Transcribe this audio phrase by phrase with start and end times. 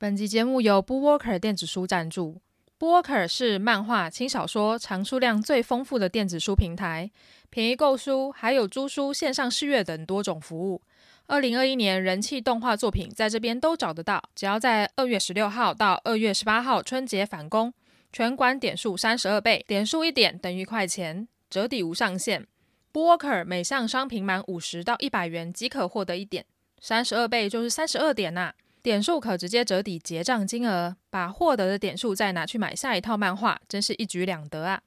[0.00, 2.40] 本集节目由 BookWalker 电子书赞助。
[2.78, 7.10] BookWalker 是漫画、轻小说藏书量最丰富的电子书平台，
[7.50, 10.80] 便宜购书，还有租书、线上试阅等多种服务。
[11.26, 17.74] 二零二一年人气动画作品在这边都找得到，只要在二月十六号到二月十八号春节返工，
[18.12, 22.46] 全馆点数三十二倍，点数一点等于一块钱，折抵无上限。
[22.92, 26.46] BooWalker 每项商品满五十到一百元即可获得一点，
[26.80, 28.54] 三十二倍就是三十二点呐、
[28.87, 34.81] 点数可直接折抵结账金额，把获得的点数再拿去买下一套漫画，真是一举两得啊！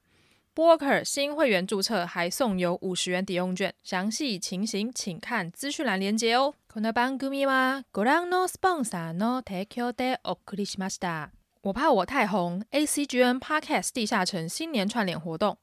[0.53, 6.53] BookWalker 新会员注册还送有五十元抵用券，详细情形请看资讯栏连结哦。
[6.67, 11.29] この番组はご覧のスポンサーの提供でお送りしました。
[11.61, 15.57] 我怕我太红，ACGN Podcast 地下城新年串联活动，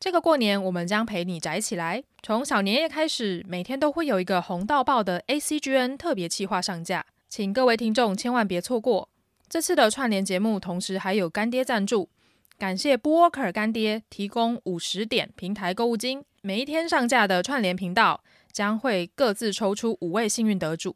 [0.00, 2.02] 这个过年我们将陪你宅起来。
[2.22, 7.06] 从小年夜开始，每天都会有一个红到爆的 ACGN 特别企划上架。
[7.29, 9.09] 请各位听众千万别错过
[9.49, 12.09] 这次的串联节目，同时还有干爹赞助，
[12.57, 16.23] 感谢布沃克干爹提供五十点平台购物金。
[16.41, 20.95] 每一天上架的串联频道将会各自抽出五位幸运得主，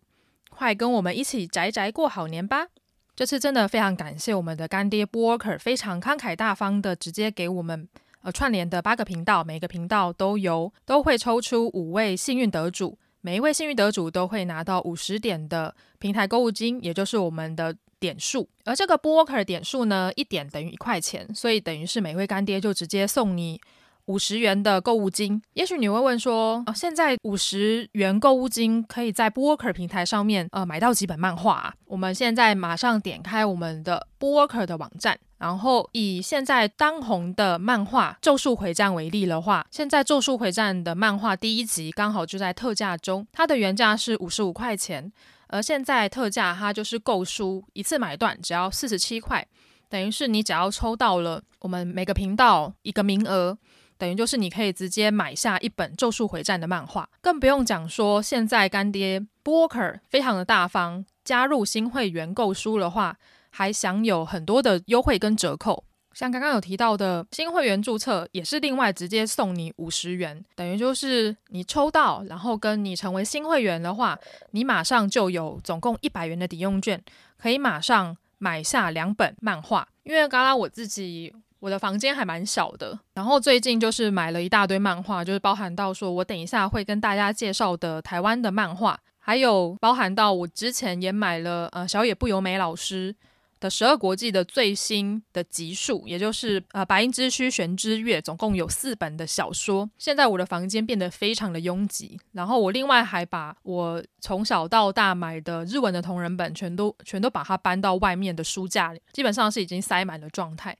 [0.50, 2.68] 快跟我们一起宅宅过好年吧！
[3.16, 7.88] 这次真的非常感谢我们的干爹布沃克非常慷慨大方的直接给我们
[8.22, 12.98] 呃串联的八个频道，每个频道都有都会抽出五位幸运得主。
[13.22, 18.50] 每一位幸运得主都会拿到五十点的平台购物金，也就是我们的点数。
[18.66, 23.62] 而这个 b o k e r 点数呢，一点等于一块钱，所以等于是每位干爹就直接送你
[24.06, 25.40] 五十元的购物金。
[25.54, 31.74] 也许你会问说，哦，现在五十元购物金可以在 b o k e r 平台上面呃买到几本漫画啊？
[31.86, 35.20] 我们现在马上点开我们的 b o k e r 的网站。
[35.42, 45.12] 然后以现在当红的漫画《咒术回战》为例的话，现在《咒术回战》的漫画第一集刚好就在特价中，它的原价是五十五块钱，
[45.48, 49.44] 而现在特价它就是购书一次买断只要四十七块，
[49.90, 53.58] 等于是你只要抽到了我们每个频道一个名额，
[53.98, 63.18] 等于就是你可以直接买下一本《咒术回战》的漫画，更不用讲说现在干爹 Booker 非常的大方，加入新会员购书的话。
[63.52, 74.18] 还享有很多的优惠跟折扣，像刚刚有提到的新会员注册也是另外直接送你五十元，等于就是你抽到，然后跟你成为新会员的话，
[74.52, 77.02] 你马上就有总共一百元的抵用券，
[77.38, 79.88] 可以马上买下两本漫画。
[80.04, 93.16] 因为刚刚我自己我的房间还蛮小的，然后最近就是买了一大堆漫画，就是包含到说我等一下会跟大家介绍的台湾的漫画，还有包含到我之前也买了呃小野不由美老师。
[93.62, 99.90] 的十二国记的最新的集数，也就是呃《白银之躯玄之月》，总共有四本的小说。
[99.98, 110.76] 现在我的房间变得非常的拥挤，然后我另外还把我从小到大买的日文的同人本全都全都把它搬到外面的书架里，基本上是已经塞满了状态。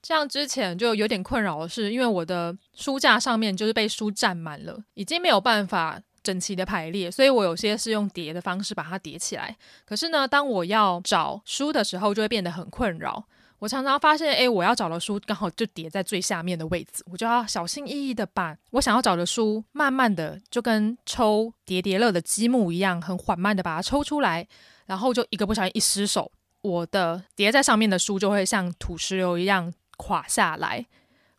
[0.00, 6.00] 这样之前就有点困扰的是，因为我的书架上面就是被书占满了，已经没有办法。
[6.22, 9.56] 整齐的排列，所以我有些是用叠的方式把它叠起来。
[9.84, 13.24] 可是呢，当我要找书的时候，就会变得很困扰。
[13.58, 24.46] 我常常发现，诶，我要找的书刚好就叠在最下面的位置，我就要小心翼翼的把我想要找的书，慢慢的就跟抽叠叠乐的积木一样，很缓慢的把它抽出来，
[24.86, 26.32] 然后就一个不小心一失手，
[26.62, 30.84] 我的叠在上面的书就会像土石流一样垮下来。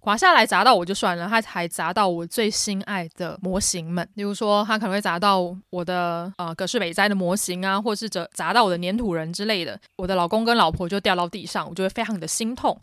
[0.04, 12.78] 滑下来砸到我就算了，它还砸到我最心爱的模型们，例如说它可能会砸到我的呃葛饰北斋的模型啊，或是砸砸到我的黏土人之类的，我的老公跟老婆就掉到地上，我就会非常的心痛，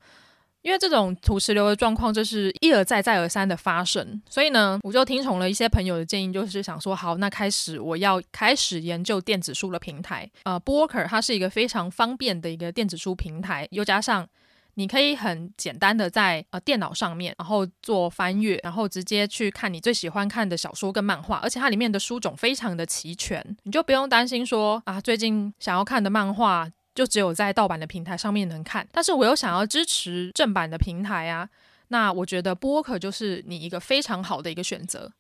[0.63, 14.27] 因为这种土石流的状况就是一而再再而三的发生，所以呢，我就听从了一些朋友的建议，就是想说好，那开始我要开始研究电子书的平台，呃，Booker 它是一个非常方便的一个电子书平台，又加上。
[14.75, 31.49] 你可以很简单的在呃电脑上面，然后做翻阅，然后直接去看你最喜欢看的小说跟漫画，而且它里面的书种非常的齐全，你就不用担心说啊，最近想要看的漫画就只有在盗版的平台上面能看，但是我又想要支持正版的平台啊，
[31.89, 35.13] 那我觉得播客就是你一个非常好的一个选择。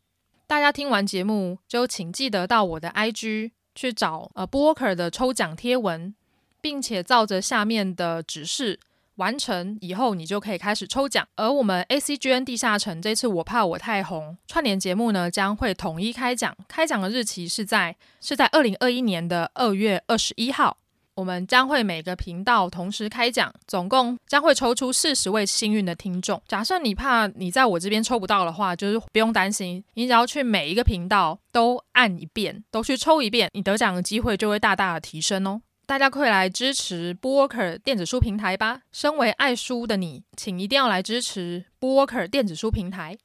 [0.46, 6.14] 大家听完节目就请记得到我的 IG 去找呃播客的抽奖贴文，
[6.60, 8.80] 并且照着下面的指示。
[9.16, 11.26] 完成以后，你就可以开始抽奖。
[11.36, 16.56] 而我们 ACGN 地下城这次我怕我太红串联节目呢，将会统一开奖。
[16.68, 20.76] 开奖的日期是在是在二零二一年的二月二十一号。
[21.16, 26.40] 我们将会每个频道同时开奖，总共将会抽出四十位幸运的听众。
[26.48, 35.60] 假设你怕你在我这边抽不到的话，就是不用担心，你只要去每一个频道都按一遍，都去抽一遍，你得奖的机会就会大大的提升哦。
[35.90, 38.82] 大家快来支持 Booker 电子书平台吧！
[38.92, 43.18] 身为爱书的你，请一定要来支持 Booker 电子书平台。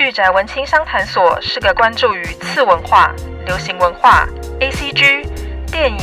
[0.00, 3.14] 玉宅文青商谈所是个关注于次文化、
[3.46, 4.26] 流行文化、
[4.58, 5.24] ACG、
[5.70, 5.98] 电影、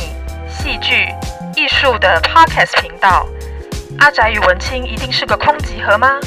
[0.48, 1.08] 戏剧、
[1.56, 3.26] 艺术的 Podcast 频道。
[3.98, 6.18] 阿宅与文青一定是个空集合吗？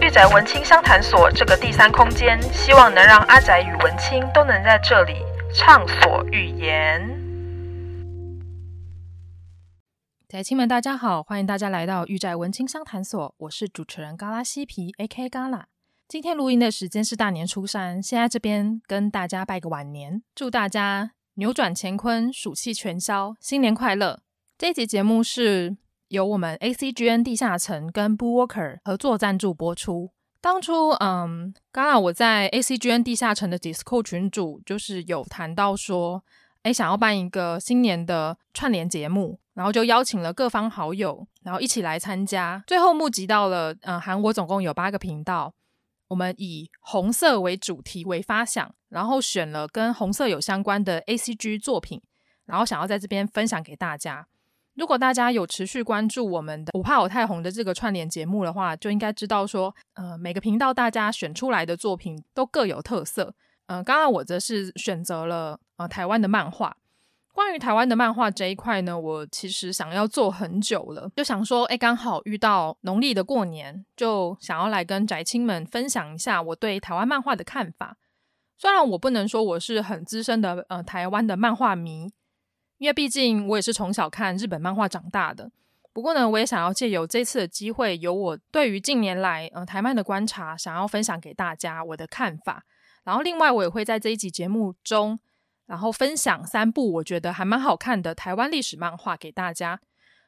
[0.00, 5.14] 玉宅文青商谈所这个第三空间，希望能让阿宅与文青都能在这里
[5.54, 7.16] 畅所欲言。
[10.28, 15.66] 宅青们，大家好，欢迎大家来到玉宅文青商谈所，我是主持人嘎拉西皮 AK 嘎拉。
[16.06, 24.18] 今天录音的时间是大年初三，现在这边跟大家拜个晚年，祝大家扭转乾坤，暑气全消，新年快乐！
[24.58, 25.76] 这一集节目是
[26.08, 30.10] 由我们 ACGN 地下城跟 BookWalker 合作赞助播出。
[30.40, 36.24] 当初，嗯，刚刚我在 ACGN 地下城的 Disco 群组，就是有谈到说，
[36.64, 42.64] 哎，想要办一个新年的串联节目，然后就邀请了各方好友，然后一起来参加。
[42.66, 45.54] 最后募集到了，嗯，韩国总共有八个频道。
[46.08, 52.02] 我们以红色为主题为发想，然后选了跟红色有相关的 ACG 作品，
[52.46, 54.26] 然后想要在这边分享给大家。
[54.74, 63.34] 如果大家有持续关注我们的“我怕我太红”的这个串联节目的话，就应该知道说，呃，每个频道大家选出来的作品都各有特色。
[63.66, 66.76] 呃，刚刚我则是选择了呃台湾的漫画。
[67.38, 77.96] 关于台湾的漫画这一块呢，我其实想要做很久了，就想说，哎，刚好遇到农历的过年，就想要来跟宅青们分享一下我对台湾漫画的看法。
[78.56, 82.10] 虽然我不能说我是很资深的呃台湾的漫画迷，
[82.78, 85.52] 因为毕竟我也是从小看日本漫画长大的。
[85.92, 92.64] 不过呢，我也想要借由这次的机会，由我对于近年来呃台漫的观察，想要分享给大家我的看法。
[93.04, 95.20] 然后另外，我也会在这一集节目中。
[95.68, 99.80] 然后分享三部我觉得还蛮好看的台湾历史漫画给大家。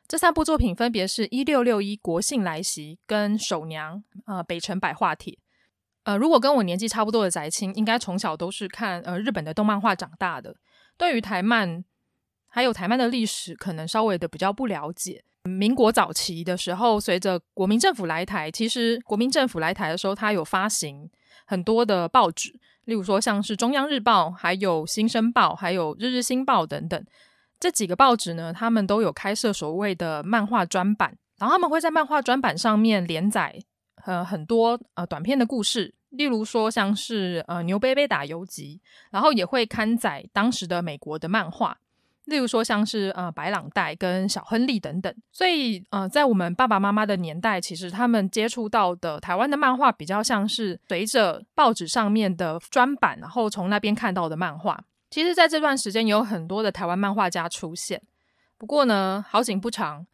[0.06, 5.38] 这三部作品分别是一六六一国庆来袭跟守娘呃北城百话帖。
[6.04, 10.56] 呃，如果跟我年纪差不多的宅青，应该从小都是看呃日本的动漫画长大的，
[10.96, 11.84] 对于台漫
[12.48, 15.22] 还有台漫的历史，可能稍微的比较不了解。
[15.44, 21.08] 民国早期的时候，随着国民政府来台，其实国民政府来台的时候，他有发行
[21.46, 22.58] 很多的报纸。
[22.84, 27.04] 例如说，像是中央日报、还有新生报、还有日日新报等等
[27.58, 33.58] 这几个报纸呢，他们都有开设所谓的漫画专版，然后他们会在漫画专版上面连载
[34.06, 38.80] 呃很多呃短篇的故事，例如说像是呃牛贝贝打游击，
[39.10, 41.78] 然后也会刊载当时的美国的漫画。
[42.26, 54.84] 例如说，像是呃白朗带跟小亨利等等，所以呃，在我们爸爸妈妈的年代，其实他们接触到的台湾的漫画比较像是随着报纸上面的专版，然后从那边看到的漫画。
[55.10, 58.00] 其实，在这段时间有很多的台湾漫画家出现。
[58.56, 60.06] 不过呢，好景不长，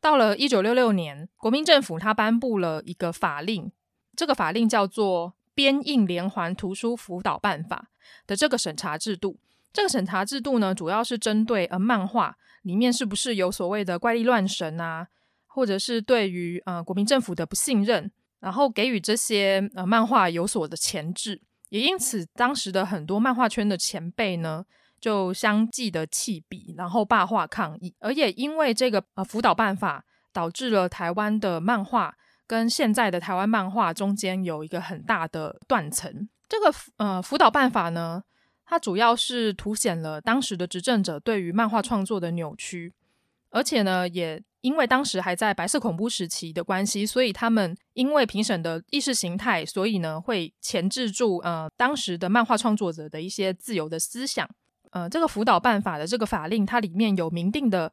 [0.00, 3.72] 到了一九六六年，国民政府他颁布了一个法令，
[4.14, 7.88] 这个法令叫做《编印连环图书辅导办法》
[8.28, 9.40] 的这个审查制度。
[9.74, 15.08] 这个审查制度呢，主要是针对呃漫画里面是不是有所谓的怪力乱神啊，
[15.48, 21.42] 或者是对于呃国民政府的不信任，然后给予这些呃漫画有所的钳制。
[21.70, 24.64] 也因此，当时的很多漫画圈的前辈呢，
[25.00, 27.92] 就相继的弃笔，然后罢画抗议。
[27.98, 32.14] 而也因为这个呃辅导办法，导致了台湾的漫画
[32.46, 36.28] 跟现在的台湾漫画中间有一个很大的断层。
[36.48, 38.22] 这个呃辅导办法呢，
[38.66, 42.92] 它主要是凸显了当时的执政者对于漫画创作的扭曲，
[43.50, 54.48] 而且呢，也因为当时还在白色恐怖时期的关系，所以他们因为评审的意识形态，所以呢会钳制住呃当时的漫画创作者的一些自由的思想。
[54.90, 57.92] 呃，这个辅导办法的这个法令，它里面有明定的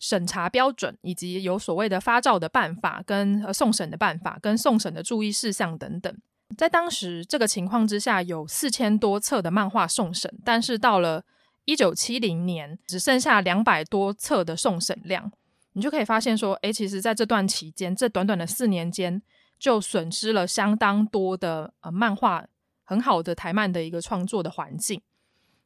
[0.00, 6.12] 审查标准，以及有所谓的发照的办法、跟呃送审的办法、跟送审的注意事项等等。
[6.56, 11.24] 在当时这个情况之下，有四千多册的漫画送审，但是到了
[11.64, 15.30] 一九七零年，只剩下两百多册的送审量。
[15.72, 19.22] 你就可以发现说，诶，其实在这段期间，这短短的四年间，
[19.58, 22.44] 就损失了相当多的呃漫画
[22.82, 25.00] 很好的台漫的一个创作的环境。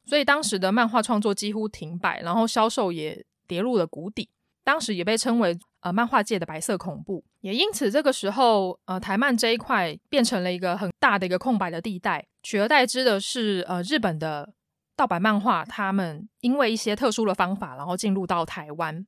[0.05, 4.29] 所以当时的漫画创作几乎停摆，然后销售也跌入了谷底。
[4.63, 14.51] 当时也被称为呃漫画界的白色恐怖，也因此这个时候呃台漫这一块变成了一个很大的一个空白的地带，取而代之的是呃日本的
[14.95, 19.05] 盗版漫画，他们因为一些特殊的方法，然后进入到台湾，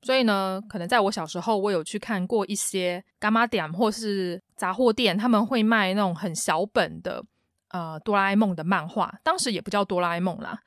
[0.00, 7.22] 所以呢，可能在我小时候，我有去看过一些柑仔店或是杂货店，他们会卖那种很小本的
[7.68, 10.60] 呃哆啦 A 梦的漫画，当时也不叫哆啦 A 梦啦，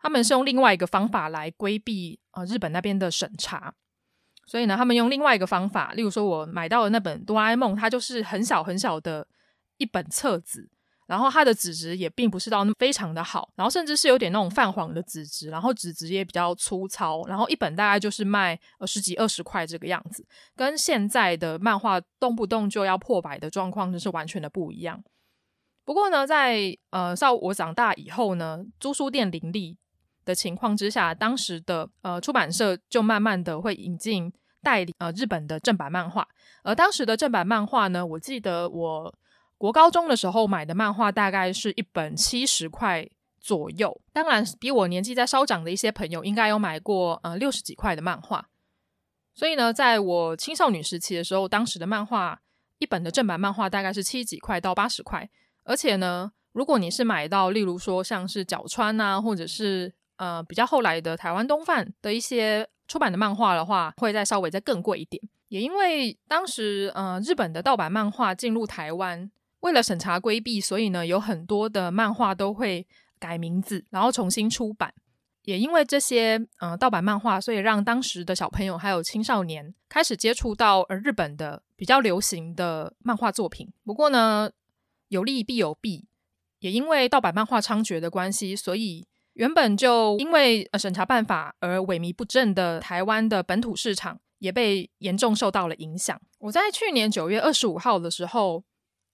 [0.00, 3.74] 他们是用另外一个方法来规避呃日本那边的审查。
[4.52, 9.26] 所以呢，他们用另外一个方法，例如说，我买到的那本哆啦 A 梦，它就是很小很小的
[9.78, 10.68] 一本册子，
[11.06, 20.22] 然后它的纸质也并不是到非常的好，然后甚至是有点那种泛黄的纸质，然后纸质也比较粗糙，然后一本大概就是卖呃十几二十块这个样子，
[20.54, 25.02] 跟现在的漫画动不动就要破百的状况就是完全的不一样。
[25.86, 29.78] 不过呢，在呃到我长大以后呢，租书店林立
[30.26, 34.30] 的情况之下，当时的呃出版社就慢慢的会引进
[34.62, 36.26] 代理呃日本的正版漫画，
[36.62, 39.14] 而当时的正版漫画呢，我记得我
[39.58, 43.08] 国高中的时候买的漫画大概是一本七十块
[43.40, 48.48] 左右，当然比我年纪再稍长的一些朋友应该有买过呃六十几块的漫画，
[49.34, 52.40] 所以呢，在我青少女时期的时候，当时的漫画
[52.78, 55.28] 一本的正版漫画大概是七几块到八十块，
[55.64, 65.18] 而且呢，如果你是买到例如说像是角川啊，或者是呃，比较后来的台湾东贩的一些出版的漫画的话，会再稍微再更贵一点。
[65.48, 69.30] 也因为当时呃，日本的盗版漫画进入台湾，
[69.60, 72.86] 为了审查规避，所以呢，有很多的漫画都会
[73.18, 74.92] 改名字，然后重新出版。
[75.44, 83.72] 也因为这些呃盗版漫画，所以让当时的小朋友还有青少年开始接触到呃日本的比较流行的漫画作品。
[83.86, 84.50] 不过呢，
[85.08, 86.04] 有利必有弊，
[86.58, 89.06] 也因为盗版漫画猖獗的关系，所以。
[89.34, 96.20] 原本就因为呃审查办法而萎靡不振的台湾的本土市场，也被严重受到了影响。
[96.38, 98.62] 我在去年九月二十五号的时候，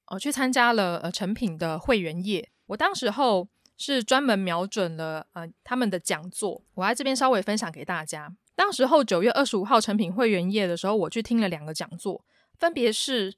[0.07, 2.51] 呃，去参加了呃成品的会员夜。
[2.67, 8.35] 我当时候是专门瞄准了呃他们的讲座，我在这边稍微分享给大家。
[8.57, 12.25] 当时候九月二十五号成品会员夜的时候，我去听了两个讲座，
[12.59, 13.37] 分别是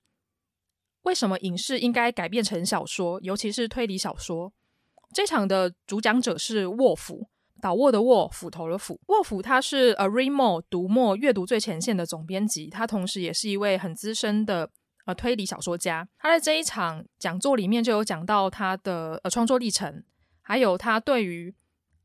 [1.03, 4.55] 为什么影视应该改编成小说，尤其是推理小说。
[5.13, 7.29] 这场的主讲者是沃夫，
[7.61, 9.01] 倒卧的沃，斧头的斧。
[9.09, 14.71] 沃夫他是呃 Readmoo《读墨阅读最前线》的总编辑，他同时也是一位很资深的
[15.07, 16.09] 呃推理小说家。
[16.19, 20.05] 他在这一场讲座里面就有讲到他的呃创作历程，
[20.43, 21.53] 还有他对于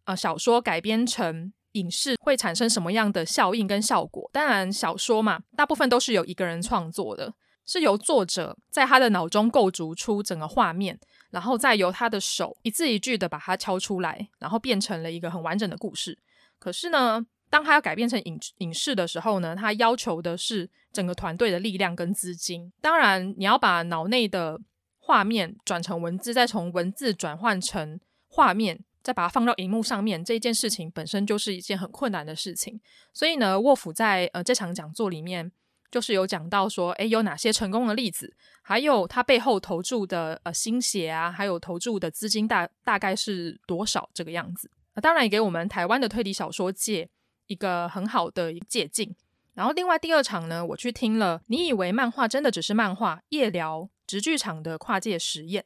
[0.05, 4.27] 呃小说改编成影视会产生什么样的效应跟效果。
[4.33, 7.33] 当然，小说嘛，大部分都是由一个人创作的，
[7.65, 10.99] 是由作者在他的脑中构筑出整个画面。
[11.31, 16.17] 然后再由他的手一字一句的把它敲出来，然后变成了一个很完整的故事。
[16.59, 22.71] 可是呢，当他要改编成影影视的时候呢，他要求的是整个团队的力量跟资金。
[22.79, 24.57] 当然，你要把脑内的
[24.99, 32.79] 画面转成文字，再从文字转换成画面，再把它放到荧幕上面，这件事情本身就是一件很困难的事情。
[33.11, 35.51] 所以呢，沃夫在呃这场讲座里面。
[35.91, 44.69] 就是有讲到说，诶，有哪些成功的例子，还有他背后投注的呃心血啊，还有投注的资金大大概是多少这个样子。
[44.93, 47.09] 那当然也给我们台湾的推理小说界
[47.47, 49.13] 一个很好的借鉴。
[49.53, 53.21] 然后另外第二场呢，我去听了，你以为漫画真的只是漫画？
[53.29, 55.63] 夜聊直剧场的跨界实验。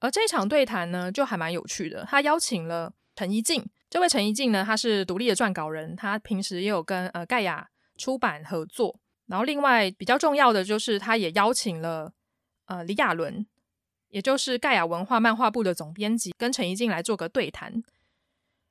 [0.00, 2.04] 而这场对谈呢，就还蛮有趣的。
[2.08, 8.98] 他邀请了陈怡静，这位陈怡静呢，他是独立的撰稿人，他平时也有跟呃盖亚出版合作。
[9.26, 12.12] 然后，另外比较重要的就是，他也邀请了
[12.66, 13.46] 呃李亚伦，
[14.08, 17.82] 也就是盖亚文化漫画部的总编辑，跟陈怡静来做个对谈。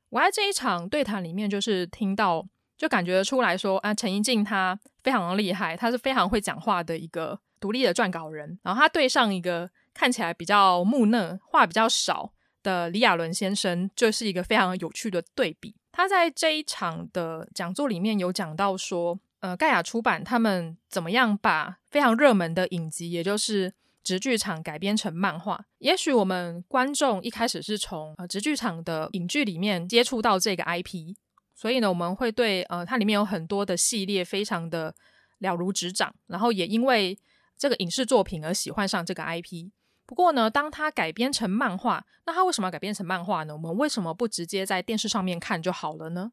[0.09, 2.45] 我在这一场对谈里面，就是听到，
[2.77, 8.59] 就感觉出来说，啊，陈怡静他非常的厉害，他是非常会讲话的一个独立的撰稿人。
[8.61, 15.75] 然后他对上一个看起来比较木讷、话比较少的李亚伦先生，就是一个非常有趣的对比。
[15.91, 19.17] 他在这一场的讲座里面有讲到说。
[19.41, 25.65] 呃，盖亚出版他们怎么样把非常热门的影集，也就是直剧场改编成漫画？
[25.79, 31.15] 也许我们观众一开始是从呃直剧场的影剧里面接触到这个 IP，
[31.55, 34.93] 所以呢，我们会对呃它里面有很多的系列非常的
[35.39, 37.17] 了如指掌，然后也因为
[37.57, 39.71] 这个影视作品而喜欢上这个 IP。
[40.05, 43.53] 不过呢，当它改编成漫画，那它为什么要改编成漫画呢？
[43.55, 46.31] 我们为什么不直接在电视上面看就好了呢？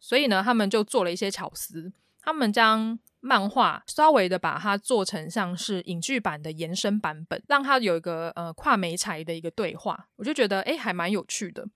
[0.00, 1.92] 所以呢，他们就做了一些巧思。
[2.22, 11.66] 他们将漫画稍微的把它做成像是影剧版的延伸版本，让它有一个呃跨媒材的一个对话，我就觉得诶还蛮有趣的。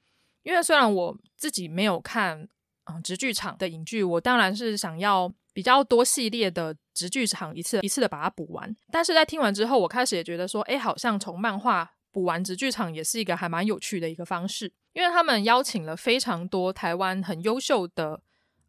[0.43, 2.49] 因为虽然我自己没有看
[2.85, 8.75] 嗯直剧场的影剧，我当然是想要比较多系列的直剧场一次一次的把它补完。
[8.91, 18.21] 但是在听完之后，我开始也觉得说，诶好像从漫画补完直剧场也是一个还蛮有趣的一个方式，因为他们邀请了非常多台湾很优秀的。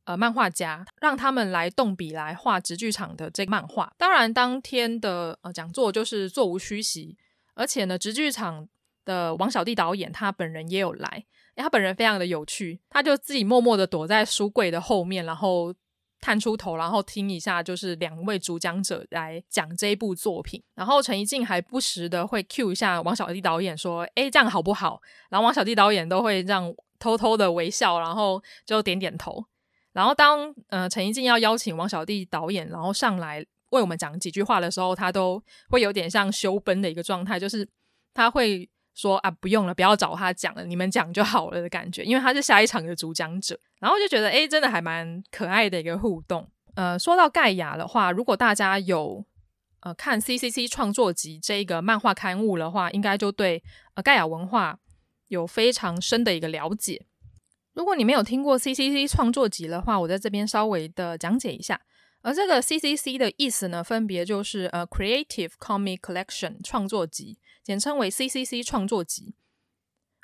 [0.05, 3.93] 呃漫画家，让他们来动笔来画直剧场的这个漫画。
[3.97, 7.17] 当然，当天的呃讲座就是座无虚席，
[7.53, 8.67] 而且呢，直剧场
[9.03, 15.73] 的王小弟导演他本人也有来，他本人非常的有趣，他就自己默默的躲在书柜的后面，然后。
[16.21, 20.63] 探出头，然后听一下，就是两位主讲者来讲这一部作品。
[20.73, 29.45] 然后陈怡静还不时的会 cue 一下王小弟导演说：“诶，这样好不好？”然后王小弟导演都会这样偷偷的微笑，然后就点点头。
[29.95, 37.67] 然后当呃陈怡静要邀请王小弟导演然后上来为我们讲几句话的时候，他都会有点像羞奔的一个状态，就是
[38.13, 38.69] 他会。
[38.97, 46.49] 说啊，不用了，不要找他讲了，你们讲就好了的感觉，因为他是下一场的主讲者，然后就觉得诶，真的还蛮可爱的一个互动。
[46.75, 49.25] 呃，说到盖亚的话，如果大家有
[49.81, 53.61] 呃看 CCC 创作集这个漫画刊物的话，应该就对
[53.95, 54.79] 呃盖亚文化
[55.27, 57.05] 有非常深的一个了解。
[57.75, 61.79] 如果你没有听过 CCC 创作集的话，我在这边稍微的讲解一下。
[62.21, 67.37] 而这个 CCC 的意思呢，分别就是呃 Creative Comic Collection 创作集。
[67.63, 69.33] 简称为 CCC 创作集，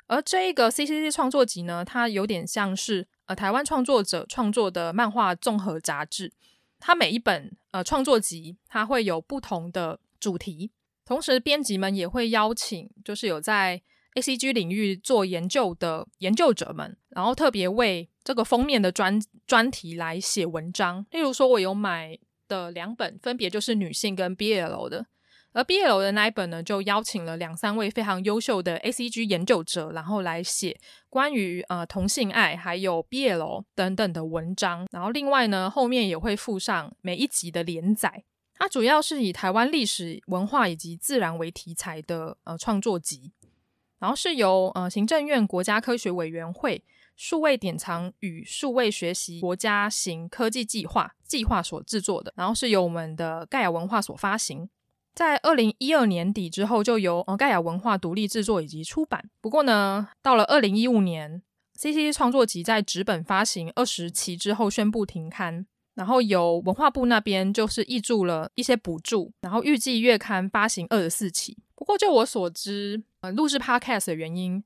[0.06, 6.32] 而这一个 CCC 创作集呢，它有点像是呃台湾创作者创作的漫画综合杂志。
[6.78, 10.70] 它每一本呃创作集，它会有不同的主题，
[11.04, 13.82] 同时编辑们也会邀请就是有在
[14.14, 21.06] ACG 领域做研究的研究者们，然后特别为这个封面的专专题来写文章。
[21.10, 25.06] 例如说，我有买的两本，分别就是女性跟 BL 的。
[25.54, 30.78] 而 BL 的那一本呢，就邀请了两三位非常优秀的 ACG 研究者，然后来写
[31.10, 34.86] 关于呃同性爱还有 BL 等等的文章。
[34.90, 38.24] 然后另外呢，后面也会附上每一集的连载。
[38.54, 43.32] 它主要是以台湾历史文化以及自然为题材的呃创作集，
[44.02, 46.82] 然后是由呃行政院国家科学委员会
[47.14, 54.68] 数位典藏与数位学习国家型科技计划计划所制作的，然后是由我们的盖亚文化所发行。
[55.14, 59.30] 在二零一二年底之后，就由呃盖亚文化独立制作以及出版。
[59.40, 61.40] 不过呢，到了二零一五年
[61.74, 71.56] ，C C 创作集在纸本发行二十期之后宣布停刊，然后由文化部那边就是挹注了一些补助，然后预计月刊发行二十四期。
[71.82, 74.62] 不过就我所知，呃，录制 Podcast 的原因，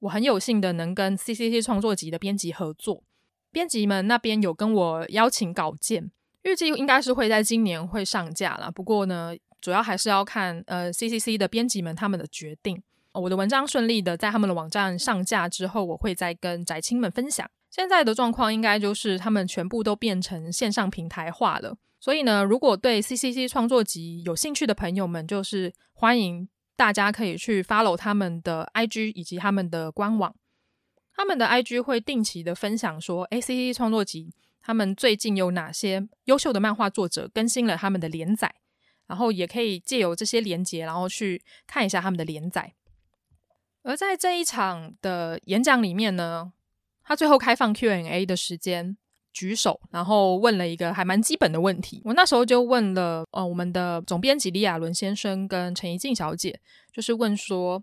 [0.00, 3.02] 我很有幸的能跟 CCC 创作集的编辑合作，
[3.50, 6.10] 编辑们那边有跟我邀请稿件，
[6.42, 8.70] 预计应该是会在今年会上架啦。
[8.70, 9.34] 不过呢。
[9.62, 12.82] 主要还是要看呃 CCC 的编辑们他们的决定。
[13.12, 17.48] 我的文章顺利的在他们的网站上架之后，我会再跟宅青们分享。
[17.70, 21.76] 现在的状况应该就是他们全部都变成线上平台化了。
[22.00, 30.34] 所以呢，如果对 CCC 创作集有兴趣的朋友们，就是欢迎大家可以去 follow 他们的 IG 以及他们的官网。
[31.14, 38.52] 他们的 IG 会定期的分享说，ACC 创作集他们最近有哪些优秀的漫画作者更新了他们的连载。
[39.06, 42.74] 然后也可以借由这些连接，然后去看一下他们的连载。
[43.84, 46.52] 而在这一场的演讲里面呢，
[47.04, 48.96] 他最后开放 Q&A 的时间，
[49.32, 52.00] 举手，然后问了一个还蛮基本的问题。
[52.04, 56.60] 我那时候就问了，呃，我们的总编辑李亚伦先生跟陈怡静小姐，
[56.92, 57.82] 就是问说，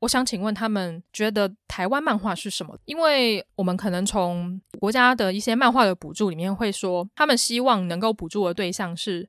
[0.00, 2.78] 我想请问他们觉得台湾漫画是什么？
[2.84, 9.28] 因为我们可能从国家的一些漫画的补助里面会说，他们希望能够补助的对象是。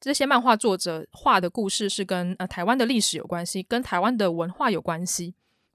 [0.00, 5.34] 这些漫画作者画的故事是跟呃台湾的历史有关系，跟台湾的文化有关系。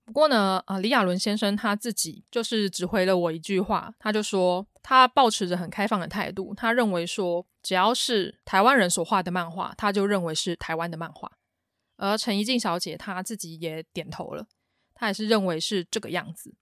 [0.09, 11.31] 不过呢，呃，李亚伦先生他自己就是只回了我一句话，他就说他抱持着很开放的态度，他认为说只要是台湾人所画的漫画，他就认为是台湾的漫画。
[11.97, 14.47] 而陈怡静小姐她自己也点头了，
[14.95, 16.55] 她也是认为是这个样子。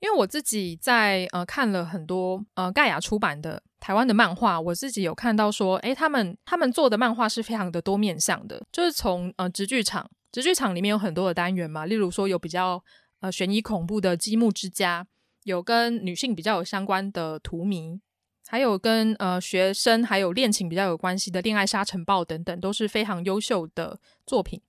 [0.00, 12.82] 因为我自己在呃看了很多呃盖亚出版的台湾的漫画，我自己有看到说，诶，他们他们做的漫画是非常的多面向的，就是从呃直剧场，直剧场里面有很多的单元嘛，例如说有比较
[13.20, 15.06] 呃悬疑恐怖的积木之家，
[15.44, 18.00] 有跟女性比较有相关的荼蘼，
[18.48, 24.60] 还有跟呃学生还有恋情比较有关系的恋爱沙尘暴等等，都是非常优秀的作品。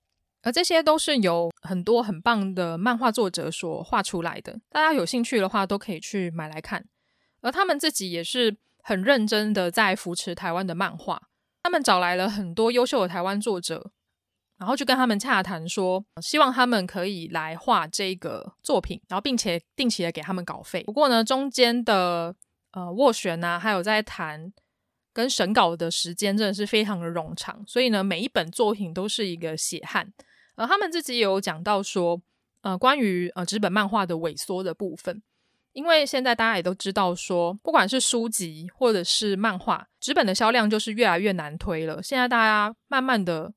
[0.42, 6.86] 而这些都是由很多很棒的漫画作者所画出来的，大家有兴趣的话都可以去买来看。
[7.40, 11.20] 而他们自己也是很认真的在扶持台湾的漫画，
[11.64, 13.90] 他们找来了很多优秀的台湾作者，
[14.58, 20.82] 然后就跟他们洽谈说，希望他们可以来画这个作品，然后并且定期的给他们稿费。
[20.84, 22.34] 不过呢，中间的
[22.72, 24.52] 呃斡旋啊，还有在谈
[25.12, 30.12] 跟审稿的时间真的是非常的冗长，所以呢，每一本作品都是一个血汗。
[30.56, 32.20] 呃，他们自己也有讲到说，
[32.62, 35.22] 呃，关于呃纸本漫画的萎缩的部分，
[35.74, 42.02] 因为现在大家也都知道说，不管是书籍或者是漫画，纸本的销量就是越来越难推了。
[42.02, 43.52] 现在大家慢慢的，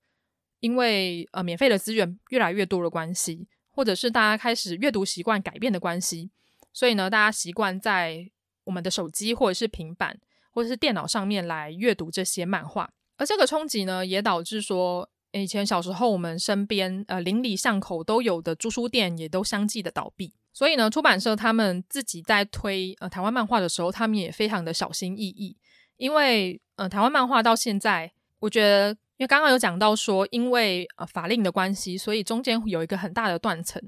[0.59, 6.29] 因为呃免费的资源越来越多的关系，或者是大家开始阅读习惯改变的关系，
[6.73, 8.29] 所以呢，大家习惯在
[8.65, 10.19] 我们的手机或者是平板
[10.51, 12.91] 或者是电脑上面来阅读这些漫画。
[13.17, 20.33] 而这个冲击呢，也导致说，以前小时候我们身边呃邻里巷口都有的租书店，也都相继的倒闭。
[20.53, 25.55] 所以呢，出版社他们自己在推呃台湾漫画的时候，他们也非常的小心翼翼，
[25.97, 33.81] 因为呃台湾漫画到现在，我觉得因为刚刚有讲到说，因为呃法令的关系，所以中间有一个很大的断层。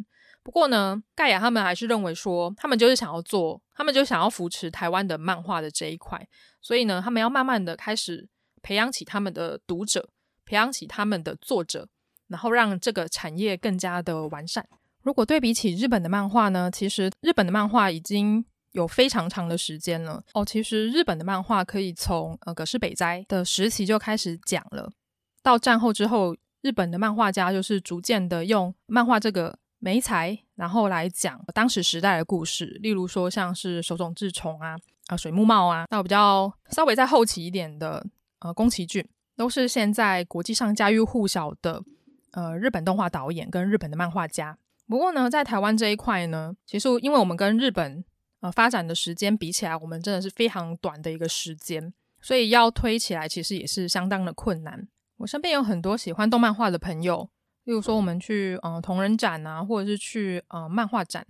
[0.44, 6.28] 不过呢，盖亚他们还是认为说，他们就是想要做，他们就想要扶持台湾的漫画的这一块，
[6.62, 8.28] 所以呢，他们要慢慢的开始
[8.62, 10.10] 培养起他们的读者，
[10.44, 11.88] 培养起他们的作者，
[12.28, 14.68] 然后让这个产业更加的完善。
[15.02, 20.44] 如果对比起日本的漫画呢，其实日本的漫画已经有非常长的时间了哦。
[20.44, 24.92] 其实日本的漫画可以从呃葛饰北斋的时期就开始讲了，
[25.44, 32.78] 到战后之后，日本的漫画家就是逐渐的用漫画这个媒材，然后来讲当时时代的故事。
[32.82, 34.76] 例如说像是手冢治虫啊、
[35.08, 38.06] 啊水木茂啊，到比较稍微再后期一点的
[38.40, 39.04] 呃宫崎骏，
[39.36, 41.84] 都是现在国际上家喻户晓的
[42.34, 44.58] 呃日本动画导演跟日本的漫画家。
[44.88, 48.04] 不过呢，在台湾这一块呢，其实因为我们跟日本
[48.42, 54.88] 呃发展的时间比起来，我们真的是非常短的一个时间，所以要推起来其实也是相当的困难。
[55.22, 57.30] 我身边有很多喜欢动漫画的朋友，
[57.66, 61.26] 例如说我们去呃同人展啊，或者是去呃漫画展，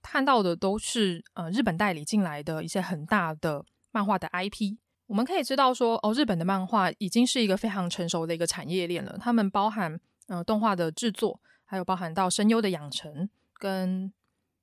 [0.00, 4.76] 看到的都是呃日本代理进来的一些很大的漫画的 IP。
[5.06, 11.40] 我们可以知道说，哦，日本的漫画已经是一个非常成熟的一个产业链了，他们包含呃动画的制作。
[11.64, 14.12] 还有包含到声优的养成，跟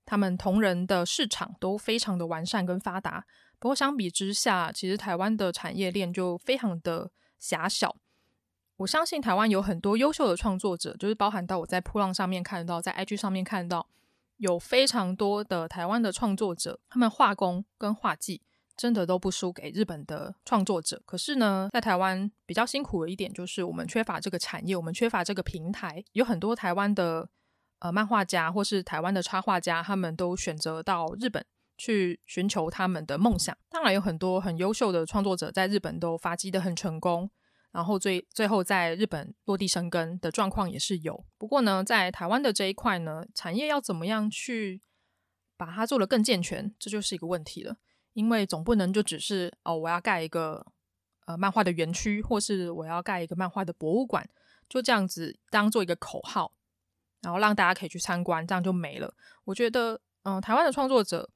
[0.05, 3.25] 他们同人的市场都非常的完善跟发达。
[3.57, 7.95] 不过相比之下，其实台湾的产业链就非常的狭小。
[8.79, 13.85] 我相信台湾有很多优秀的创作者，就是包含到我在噗浪上面看到，在 IG 上面看到，
[14.37, 18.41] 有非常多的台湾的创作者，他们画工跟画技。
[18.77, 26.01] 真的都不输给日本的创作者，可是呢，在台湾比较辛苦的一点就是我们缺乏这个产业，我们缺乏这个平台。
[26.13, 27.27] 有很多台湾的
[27.79, 31.45] 呃漫画家或是台湾的插画家，他们都选择到日本
[31.77, 33.53] 去寻求他们的梦想。
[33.69, 37.29] 当然，有很多很优秀的创作者在日本都发迹得很成功，
[37.71, 41.25] 然后最最后在日本落地生根的状况也是有。
[41.38, 44.82] 不过呢，在台湾的这一块呢，产业要怎么样去
[45.55, 47.77] 把它做得更健全，这就是一个问题了。
[48.13, 50.65] 因为总不能就只是哦，我要盖一个
[51.25, 54.27] 呃漫画的园区，或是我要盖一个漫画的博物馆，
[54.67, 56.51] 就这样子当做一个口号，
[57.21, 59.13] 然后让大家可以去参观，这样就没了。
[59.45, 61.29] 我觉得，嗯、台湾的创作者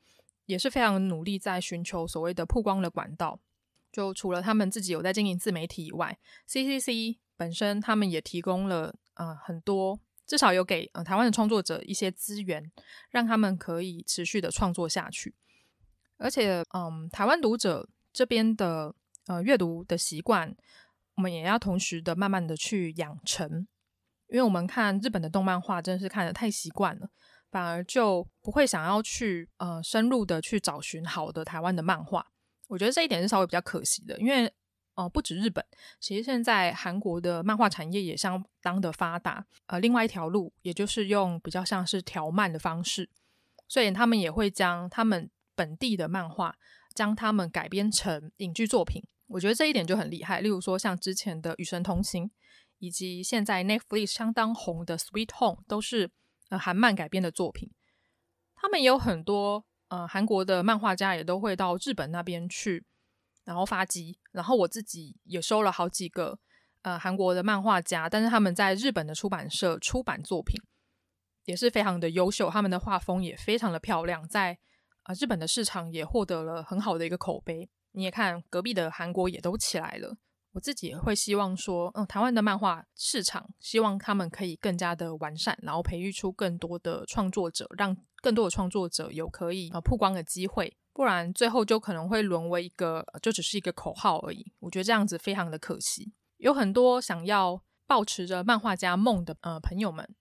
[0.45, 3.39] 也是非常努力在寻求所谓的曝光的管道。
[3.93, 6.17] 就除了他们自己有在经营自媒体以外
[6.49, 12.71] ，CCC 本身他们也提供了呃很多，至少有给呃台湾的创作者一些资源，
[13.11, 15.35] 让他们可以持续的创作下去。
[16.17, 18.95] 而且，嗯，台湾读者这边的
[19.27, 20.55] 呃阅读的习惯，
[21.15, 23.67] 我们也要同时的慢慢的去养成，
[24.29, 27.09] 因为我们看日本的动漫画，真的是看的太习惯了，
[27.51, 32.31] 反而就不会想要去呃深入的去找寻好的台湾的漫画。
[32.67, 34.51] 我觉得这一点是稍微比较可惜的，因为
[34.95, 35.65] 呃不止日本，
[35.99, 39.45] 其实现在韩国的漫画产业也相当的发达。
[39.67, 43.09] 呃，另外一条路，也就是用比较像是条漫的方式，
[43.67, 45.29] 所以他们也会将他们。
[45.55, 46.57] 本地的漫画，
[46.95, 50.41] 将他们改编成影剧作品，我觉得这一点就很厉害。
[50.41, 52.25] 例如说，像之前的《与神同行》，
[52.79, 56.09] 以及现在 Netflix 相当红的《Sweet Home》，都是
[56.49, 57.69] 呃韩漫改编的作品。
[58.55, 62.83] 他们也有很多呃韩国的漫画家也都会到日本那边去，
[63.43, 64.17] 然后发迹。
[64.31, 66.39] 然后我自己也收了好几个
[66.81, 70.59] 呃韩国的漫画家，但是他们在日本的出版社出版作品
[71.45, 74.57] 也是非常的优秀，他们的画风也非常的漂亮，在。
[75.03, 77.69] 啊，日本的市场也获得了很好的一个口碑。
[77.91, 80.15] 你也看，隔壁的韩国也都起来了。
[80.53, 90.75] 我自己也会希望说，嗯，台湾的漫画市场，希望他们可以更加的完善，然后培育出更多的创作者，让更多的创作者有可以呃曝光的机会。
[90.93, 94.53] 不然，最后就可能会沦为一个，就只是一个口号而已。
[94.59, 96.13] 我觉得这样子非常的可惜。
[96.37, 100.15] 有很多想要抱持着漫画家梦的呃朋友们。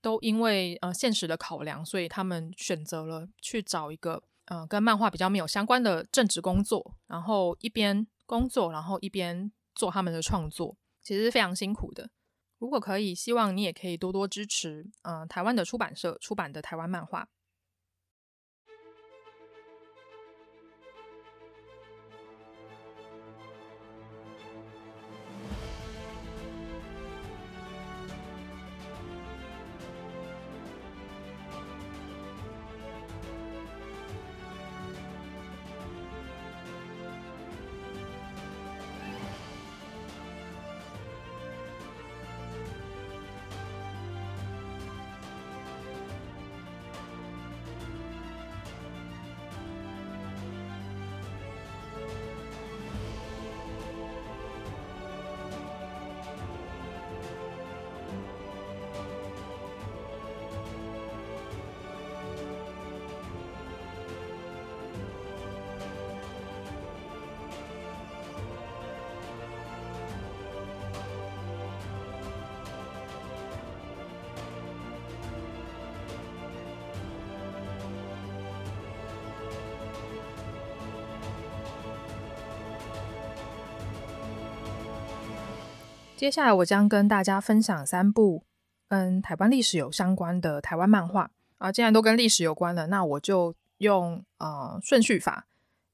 [0.00, 12.10] 都因为呃现实的考量，所以他们选择了去找一个呃跟漫画比较没有相关的正职工作，然后一边工作，然后一边做他们的创作，其实是非常辛苦的。
[12.58, 17.28] 如果可以，希望你也可以多多支持呃台湾的出版社出版的台湾漫画。
[86.22, 88.44] 接下来我将跟大家分享三部
[88.88, 91.72] 跟台湾历史有相关的台湾漫画啊。
[91.72, 95.48] 既然都跟历史有关了，那我就用呃顺序法，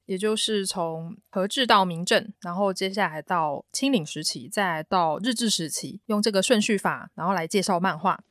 [0.05, 8.23] 也就是从和治到明郑，然后接下来到清领时期，再到日治时期，用这个顺序法，然后来介绍漫画。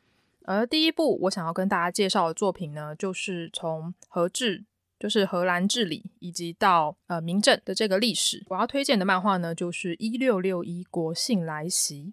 [0.44, 4.62] 而第一部我想要跟大家介绍的作品呢，就是从和治。
[4.98, 8.44] 就是荷兰治理，以及到呃明政的这个历史。
[8.48, 12.12] 我要推荐的漫画呢，就是《一六六一国姓来袭》，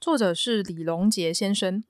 [0.00, 1.84] 作者是李隆杰先生。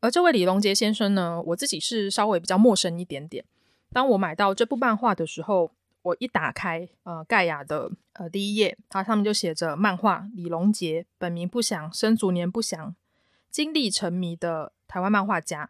[0.00, 3.44] 而这位李隆杰先生呢，我自己是稍微比较陌生一点点。
[3.92, 5.70] 当我买到这部漫画的时候，
[6.02, 12.94] 我一打开呃盖亚的呃第一页，它上面就写着“漫画李隆杰，本名不详，生卒年不详，
[13.50, 15.68] 经历沉迷的台湾漫画家”。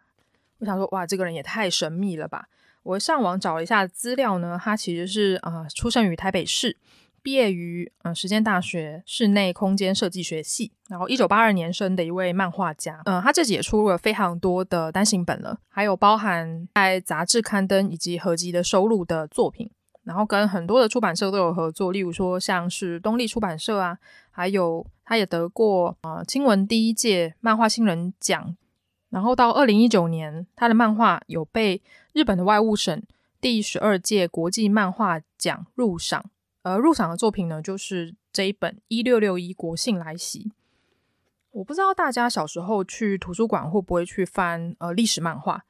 [0.59, 2.47] 我想说，哇，这个人也太神秘了吧！
[2.83, 6.77] 我上网找了一下资料呢，他其实是啊、呃，出生于台北市，
[7.21, 13.01] 毕业于嗯、呃、实践大学室内空间设计学系，然后一九八二年生的一位漫画家。
[13.05, 19.69] 嗯、他自己也出了非常多的单行本了，还有包含在杂志刊登以及合集的收录的作品，
[20.03, 23.99] 然后跟很多的出版社都有合作，例如说像是东立出版社啊，
[24.31, 28.55] 还有他也得过呃青文第一届漫画新人奖。
[29.11, 31.81] 然后到二零一九年，他的漫画有被
[32.13, 33.03] 日本的外务省
[33.41, 36.31] 第十二届国际漫画奖入赏，
[36.63, 40.45] 而入赏的作品呢，就是这一本《一六六一国庆来袭》。
[41.51, 45.65] 我不知道大家小时候去图书馆会不会去翻呃历史漫画，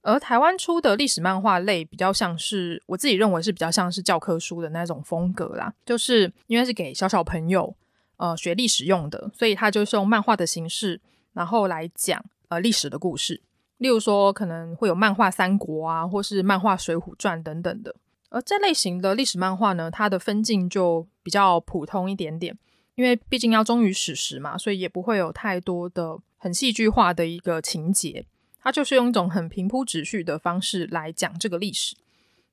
[0.00, 7.76] 而台湾出的历史漫画类比较像是我自己认为是比较像是教科书的那种风格啦，就是因为是给小小朋友
[8.16, 10.98] 呃学历史用的，所以他就是用漫画的形式，
[11.34, 12.24] 然后来讲。
[12.48, 13.42] 呃，历史的故事，
[13.76, 17.94] 例如说可能会有漫画《三国》啊，或是漫画《水浒传》等等的。
[18.30, 22.56] 而这类型的历史漫画呢，它的分镜就比较普通一点点，
[22.94, 28.24] 因为毕竟要忠于史实嘛，所以也不会有太多的很戏剧化的一个情节。
[28.60, 31.96] 它就是用一种很平铺直叙的方式来讲这个历史。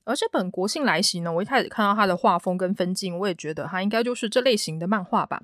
[0.04, 5.42] 而这本《国庆来袭》呢，我一开始看到它的画风跟分镜，我也觉得它应该就是这类型的漫画吧。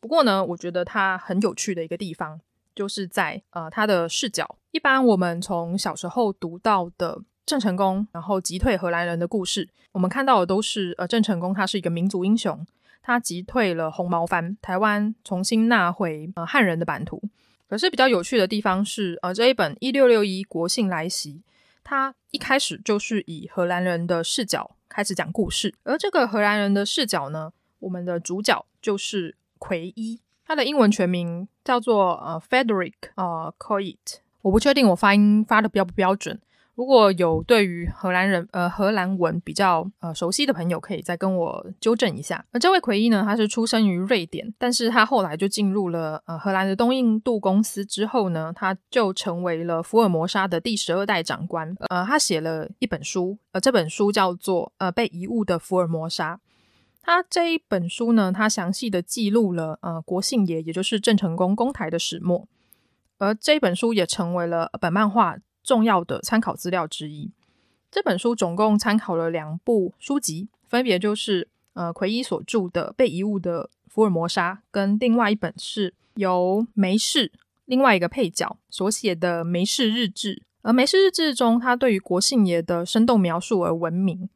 [0.00, 2.40] 不过呢，我觉得它很有趣的一个地方。
[2.74, 12.66] 就是在呃他的视角，一般我们从小时候读到的郑成功，然后击退荷兰人的故事，我们看到的都是呃郑成功他是一个民族英雄，
[13.02, 17.22] 他击退了红毛番，台湾重新纳回呃汉人的版图。
[17.68, 21.42] 可是比较有趣的地方是，呃这一本一六六一国姓来袭，
[21.82, 30.20] 他一开始就是以荷兰人的视角开始讲故事，而这个荷兰人的视角呢，我们的主角就是奎一。
[30.52, 33.96] 他的英文全名叫做呃 Frederick 呃 Coit，
[34.42, 36.38] 我不确定我发音发的标不标准。
[36.74, 42.44] 如果有对于荷兰人呃荷兰文比较呃熟悉的朋友，可以再跟我纠正一下。
[42.52, 51.74] 而这位奎伊呢，他是出生于瑞典，但是他后来就进入了呃荷兰的东印度公司之后呢，他就成为了福尔摩沙的第十二代长官。
[51.88, 56.38] 呃，他写了一本书，呃，这本书叫做呃被遗误的福尔摩沙。
[57.02, 62.46] 他这一本书呢，他详细的记录了呃国姓爷，也就是郑成功攻台的始末，
[63.18, 67.32] 而这本书也成为了本漫画重要的参考资料之一。
[67.90, 77.32] 这本书总共参考了两部书籍，分别就是呃奎一所著的《被遗误的福尔摩沙》，跟另外一本是由梅氏
[77.64, 84.28] 另外一个配角所写的《梅氏日志》，而《梅氏日志》中，他对于国姓爷的生动描述而闻名。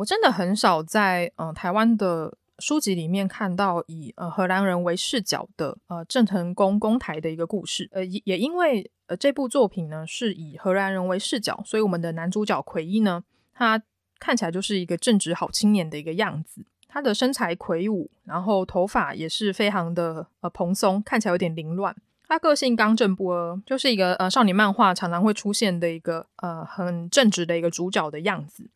[0.00, 13.82] 我真的很少在呃台湾的书籍里面看到以呃荷兰人为视角的呃郑成功攻台的一个故事，呃也也因为呃这部作品呢是以荷兰人为视角，所以我们的男主角奎一呢，他
[14.18, 21.94] 看起来就是一个正直好青年的一个样子，他的身材魁梧，然后头发也是非常的呃蓬松，看起来有点凌乱，
[22.26, 28.70] 他个性刚正不阿，就是一个呃少年漫画常常会出现的一个呃很正直的一个主角的样子。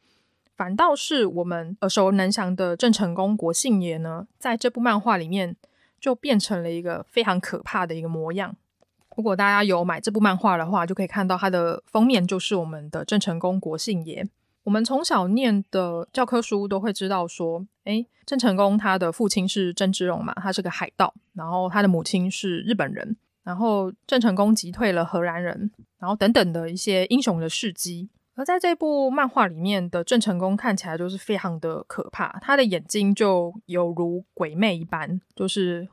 [0.56, 5.56] 反倒是我们耳熟能详的郑成功国姓爷呢，在这部漫画里面
[6.00, 8.54] 就变成了一个非常可怕的一个模样。
[9.16, 14.28] 如果大家有买这部漫画的话，就可以看到它的封面就是我们的郑成功国姓爷。
[14.64, 28.08] 我们从小念的教科书都会知道说，诶，郑成功他的父亲是郑芝龙嘛，他是个海盗，然后他的母亲是日本人，然后郑成功击退了荷兰人，然后等等的一些英雄的事迹。
[28.36, 35.88] 而在这部漫画里面的郑成功看起来就是非常的可怕，他的眼睛就犹如鬼魅一般，就是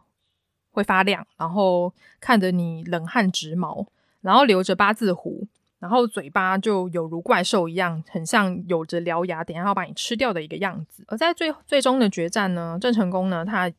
[0.72, 3.86] 会发亮，然后看得你冷汗直冒，
[4.22, 11.04] 然后留着八字胡，然后嘴巴就有如怪兽一样，很像有着獠牙，等下要把你吃掉的一个样子。
[11.08, 13.72] 而在最最终的决战呢，郑成功呢，他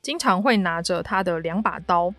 [0.00, 2.14] 经常会拿着他的两把刀，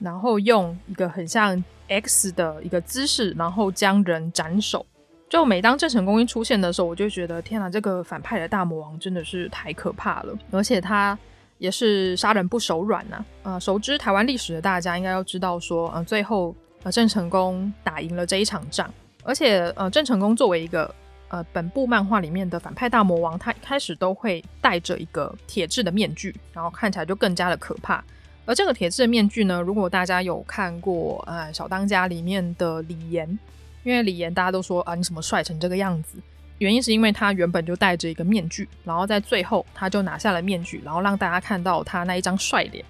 [0.00, 4.84] 然后用一个很像 X 的一个姿势，然后将人斩首。
[5.28, 11.16] 就每当郑成功一出现的时候，我就觉得天哪，这个反派的大魔王真的是太可怕了，而且他
[11.58, 13.52] 也是杀人不手软呐、啊。
[13.54, 20.92] 呃，熟知台湾历史的大家应该要知道说，呃，最后呃郑成功打赢了这一场仗，而且呃郑成功作为一个
[21.28, 28.02] 呃本部漫画里面的反派大魔王，他一开始都会戴着一个铁质的面具，然后看起来就更加的可怕。
[28.44, 33.38] 而这个铁质的面具呢，如果大家有看过呃小当家里面的李岩。
[33.82, 36.18] 因为李岩大家都说啊，你怎么帅成这个样子？
[36.58, 42.84] 原因是因为他原本就戴着一个面具，然后在最后他就拿下了面具，然后让大家看到他那一张帅脸。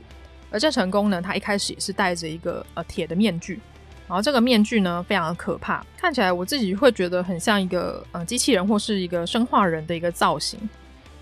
[0.50, 3.60] 而郑成功呢，他一开始也是戴着一个呃铁的面具，
[4.08, 10.58] 然后这个面具呢非常的可怕，看起来我自己会觉得很像一个呃机器人或是一个生化人的一个造型。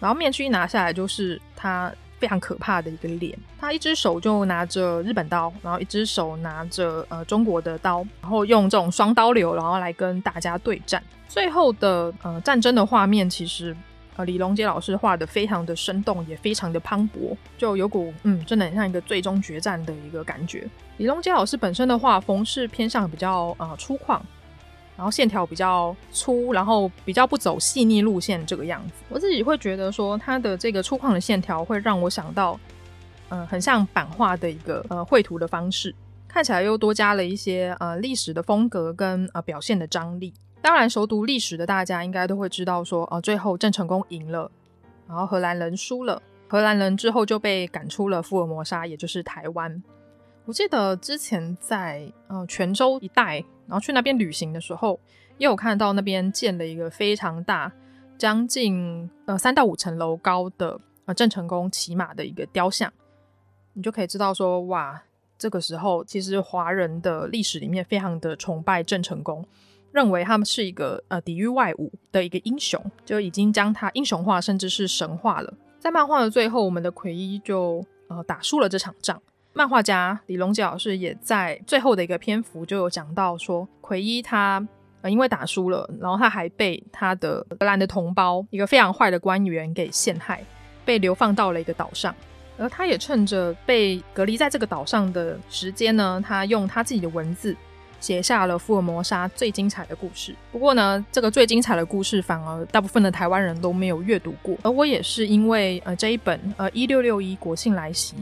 [0.01, 1.93] 然后面具一拿下来就是他。
[2.19, 11.03] 非常可怕的一个脸，他一只手就拿着日本刀，然后一只手拿着呃中国的刀，然后用这种双刀流，然后来跟大家对战。
[11.29, 13.77] 最后的呃战争的画面，其实
[14.17, 20.67] 呃李龙杰老师画的非常的生动，也非常的磅礴，就有股嗯真的很像一个最终决战的一个感觉。
[20.97, 24.21] 李龙杰老师本身的画风是偏向比较呃粗犷。
[24.99, 32.59] 然后线条比较粗，然后比较不走细腻路线这个样子，我自己会觉得说它的这个粗犷的线条会让我想到，
[33.29, 35.95] 嗯、很像版画的一个呃绘图的方式，
[36.27, 40.35] 看起来又多加了一些呃历史的风格跟呃表现的张力。
[40.61, 44.51] 当然，熟读历史的大家应该都会知道说，呃，最后郑成功赢了，
[45.07, 49.81] 然后荷兰人输了，荷兰人之后就被赶出了福尔摩沙，也就是台湾。
[50.45, 53.45] 我记得之前在呃泉州一带。
[53.69, 54.99] 然后去那边旅行的时候，
[55.37, 57.71] 也有看到那边建了一个非常大，
[58.17, 62.93] 将近呃三到五层楼高的呃郑成功骑马的一个雕像，
[63.75, 65.03] 你就可以知道说，哇，
[65.39, 69.47] 这个时候其实华人的历史里面非常的崇拜郑成功，
[69.93, 75.55] 认为他们是一个呃抵御外侮的一个英雄，就已经将他英雄化，甚至是神化了。
[75.79, 79.23] 在漫画的最后，我们的奎一就呃打输了这场仗。
[79.59, 84.65] 漫画家李龙杰老师也在最后的一个篇幅就有讲到说，奎一他
[85.03, 90.45] 呃因为打输了，然后他还被他的荷兰的同胞一个非常坏的官员给陷害，
[90.85, 92.15] 被流放到了一个岛上，
[92.57, 97.57] 而他也趁着被隔离在这个岛上的时间呢，他用他自己的文字
[97.99, 100.33] 写下了福尔摩沙最精彩的故事。
[100.53, 108.15] 不过呢，这个最精彩的故事反而大部分的台湾人都没有阅读过，而我也是因为呃这一本呃一六六一国庆来袭。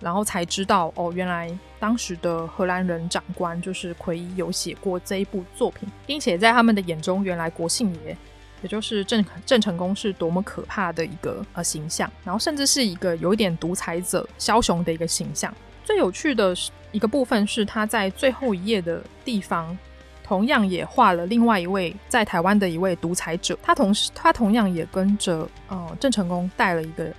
[0.00, 8.16] 然后才知道哦，原来当时的荷兰人长官就是奎一有写过这一部作品，并且在他们的眼中，原来国姓爷
[8.62, 15.54] 也就是郑郑成功是多么可怕的一个呃形象，然后甚至是一个有一点独裁者枭雄的一个形象。
[15.84, 16.54] 最有趣的
[16.92, 19.76] 一个部分是他在最后一页的地方，
[20.22, 27.10] 同样也画了另外一位在台湾的一位独裁者，他同时他同样也跟着呃郑成功戴了一个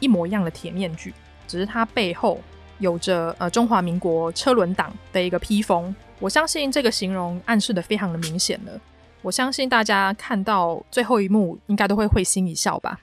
[0.00, 1.14] 一模一样的铁面具。
[1.46, 2.40] 只是它背后
[2.78, 8.72] 有着呃中华民国车轮党的一个披风，我相信这个形容暗示的非常的明显了。
[9.22, 13.00] 我相信大家看到最后一幕，应该都会会心一笑吧。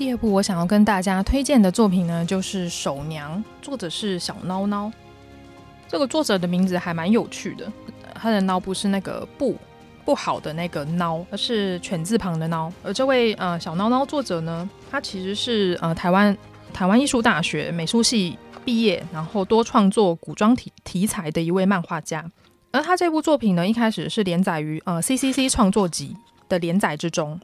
[0.00, 4.90] 第二部我想要跟大家推荐的作品呢，就是《手娘》，作者是小孬孬。
[5.86, 7.70] 这个作者的名字还蛮有趣的，
[8.14, 9.54] 他的“孬”不是那个不
[10.02, 12.72] 不好的那个“孬”，而是犬字旁的“孬”。
[12.82, 16.34] 而这位呃小孬孬作者呢，他其实是呃台湾
[16.72, 22.24] 台湾艺术大学美术系毕业，然后多创作古装题题材的一位漫画家。
[22.70, 26.16] 而他这部作品呢，一开始是连载于呃 CCC 创作集
[26.48, 27.38] 的连载之中。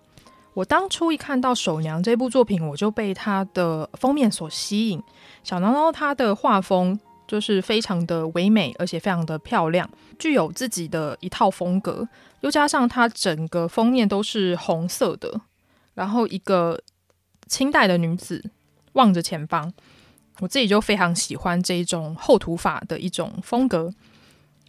[0.57, 5.03] 我当初一看到《手娘》这部作品，我就被它的封面所吸引。
[5.45, 6.99] 小孬孬它的画风
[7.29, 9.87] 就是非常的唯美，而且非常的漂亮，
[10.19, 12.09] 具有自己的一套风格。
[12.41, 15.39] 又加上它整个封面都是红色的，
[15.93, 16.81] 然后一个
[17.47, 18.43] 清代的女子
[18.95, 19.71] 望着前方，
[20.41, 23.93] 我自己就非常喜欢这种厚涂法的一种风格。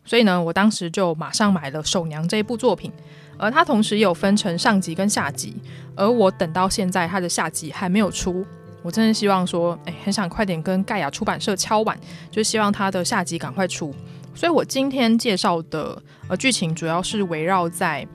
[0.04, 2.92] 所以呢，我当时就马上买了《手娘》这部作品。
[3.38, 5.56] 而它同时也有分成上集跟下集，
[5.96, 8.46] 而我等到现在它的下集还没有出，
[8.82, 11.98] 我真的希望说，哎，很想快点跟盖亚出版社敲碗，
[12.32, 13.94] 就希望它的下集赶快出。
[14.34, 18.08] 所以我今天介绍的呃剧情主要是围绕在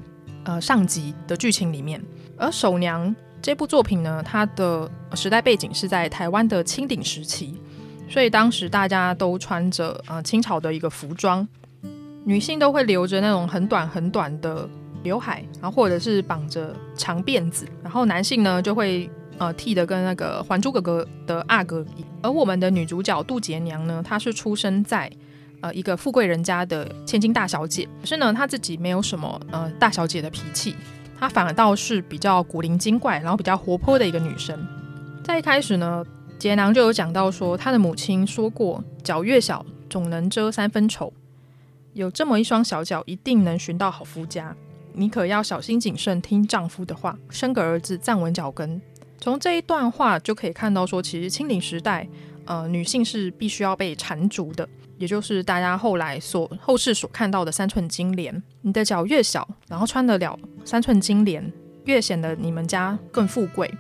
[0.45, 2.03] 呃上集的剧情里面。
[2.37, 3.09] 而《手娘》
[3.41, 7.61] 这部作品呢，它的时代背景是在台湾的清鼎时期，
[8.09, 11.47] 所以当时大家都穿着呃清朝的一个服装，
[12.25, 14.69] 女性都会留着那种很短很短的。
[15.03, 22.09] 刘海，然后或者是绑着长辫子，然后男性呢就会呃剃的跟那个《还珠格格》的阿哥一样。
[22.23, 25.11] 而我们的女主角杜杰娘呢，她是出生在
[25.61, 30.77] 呃一个富贵人家的千金大小姐，可是呢她自己没有什么呃大小姐的脾气，
[31.19, 34.59] 她反而倒是比较古灵精怪，然后比较活泼的一个女生。
[35.25, 36.05] 在一开始呢，
[36.39, 41.13] 杰娘就有讲到说，她的母亲说过，脚越小总能遮三分丑，
[41.93, 44.55] 有这么一双小脚，一定能寻到好夫家。
[44.95, 48.81] 你可要小心谨慎，听丈夫的话，生个儿子站稳脚跟。
[49.19, 52.09] 从这一段话就可以看到，说其实清领时代，
[52.45, 54.69] 呃，女性是必须要被缠足的，
[54.99, 58.43] 也就是大家后来所后世所看到的三寸金莲。
[58.63, 61.53] 你的脚越小，然后穿得了三寸金莲，
[61.85, 63.73] 越显得你们家更富贵。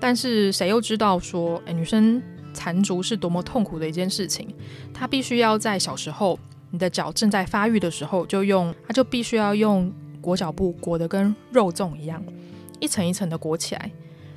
[0.00, 2.20] 但是谁又知道说，诶，女生
[2.52, 4.48] 缠足是多么痛苦的一件事情？
[4.92, 6.36] 她必须要在小时候，
[6.72, 9.92] 你的脚正在发育的时候，就用，她就必须要用。
[10.28, 12.22] 裹脚布裹得跟肉粽一样，
[12.80, 13.90] 一层一层的裹起来。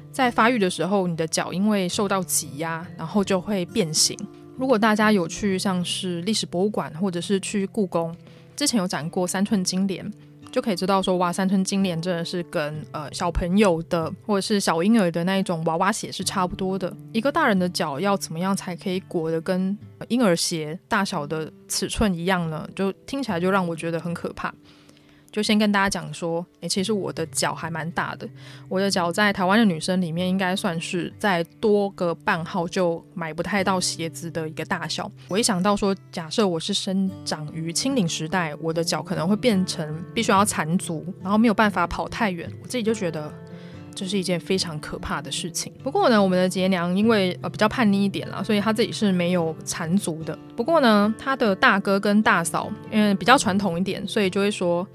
[0.10, 4.18] 在发育的时候，你的脚因为受到挤压，然后就会变形。
[4.58, 8.16] 如果大家有去像是历史博物馆，或者是去故宫，
[8.56, 10.10] 之前有展过三寸金莲，
[10.50, 16.96] 就可以知道说，哇，三寸金莲真的是跟呃小朋友的或者是小婴儿的那一种娃娃鞋是差不多的。
[17.12, 19.78] 一个大人的脚要怎么样才可以裹得跟
[20.08, 22.66] 婴儿鞋大小的尺寸一样呢？
[22.74, 24.54] 就听起来就让我觉得很可怕。
[25.32, 28.28] 就先跟大家讲说，诶，其实我的脚还蛮大的，
[28.68, 35.10] 我的脚在台湾的女生里面应该算是在多个半号就买不太到鞋子的一个大小。
[35.30, 43.34] 我一想到说，假设我是生长于清领时代，我的脚可能会变成必须要缠足，然后没有办法跑太远，我自己就觉得
[43.96, 45.72] 这是一件非常可怕的事情。
[45.82, 50.38] 不过呢，我们的杰娘因为呃比较叛逆一点啦，所以她自己是没有缠足的。
[50.58, 54.86] 不过呢，她的大哥跟大嫂因为比较传统一点，所以就会说。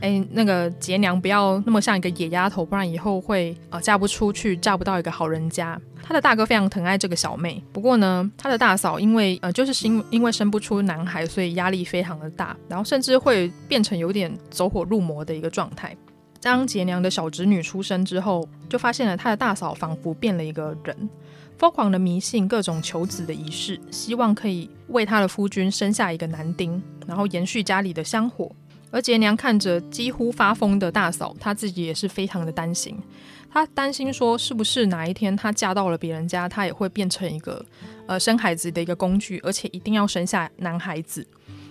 [0.00, 5.80] 哎，那个杰娘不要那么像一个野丫头，不然以后会呃嫁不出去，嫁不到一个好人家。
[6.02, 15.96] 他的大哥非常疼爱这个小妹，不过呢，他的大嫂因为呃就是因因为生不出男孩，所以压力非常的大，然后甚至会变成有点走火入魔的一个状态。
[16.40, 20.96] 当杰娘的小侄女出生之后，就发现了他的大嫂仿佛变了一个人，
[21.58, 28.54] 疯狂的迷信各种求子的仪式，希望可以为他的夫君生下一个男丁，然后延续家里的香火。
[28.90, 32.96] 而杰娘看着几乎发疯的大嫂，她自己也是非常的担心。
[33.50, 37.64] 她担心说，是不是哪一天她嫁到了别人家，她也会变成一个
[38.06, 41.26] 呃生孩子的一个工具，而且一定要生下男孩子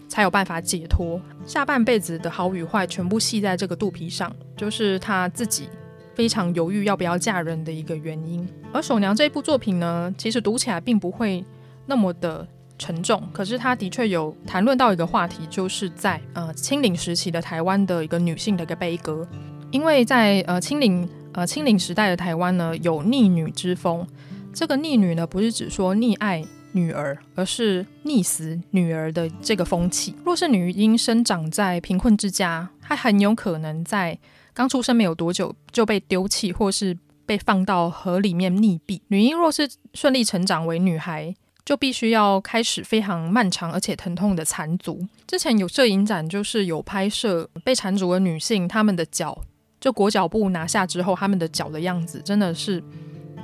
[0.08, 5.70] 才有办法解脱，下半辈子的好与坏全部系在这个肚皮上，就是她自己
[6.14, 8.48] 非常犹豫要不要嫁人的一个原因。
[8.74, 11.44] 而手娘这部作品呢，其实读起来并不会
[11.86, 12.48] 那么的。
[12.78, 19.28] 沉重，可是他的确有谈论到一个话题，就是在呃清领时期的台湾的一个女性的一个悲歌，
[19.72, 24.06] 因为在呃清领呃清领时代的台湾呢，有溺女之风。
[24.54, 30.16] 这个溺女呢，不是指说溺爱女儿，而是溺死女儿的这个风气。
[30.24, 34.18] 若是女婴生长在贫困之家，她很有可能在
[34.54, 39.02] 刚出生没有多久就被丢弃，或是被放到河里面溺毙。
[39.08, 45.06] 女婴若是顺利成长为女孩，就必须要开始非常漫长而且疼痛的缠足。
[45.26, 49.38] 之前有摄影展，就是有拍摄被缠足的女性，她们的脚
[49.82, 52.82] 就裹脚布拿下之后，她们的脚的样子真的是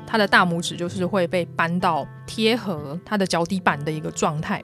[0.06, 4.62] 他的大拇指就是会被扳到贴合他的脚底板的一个状态，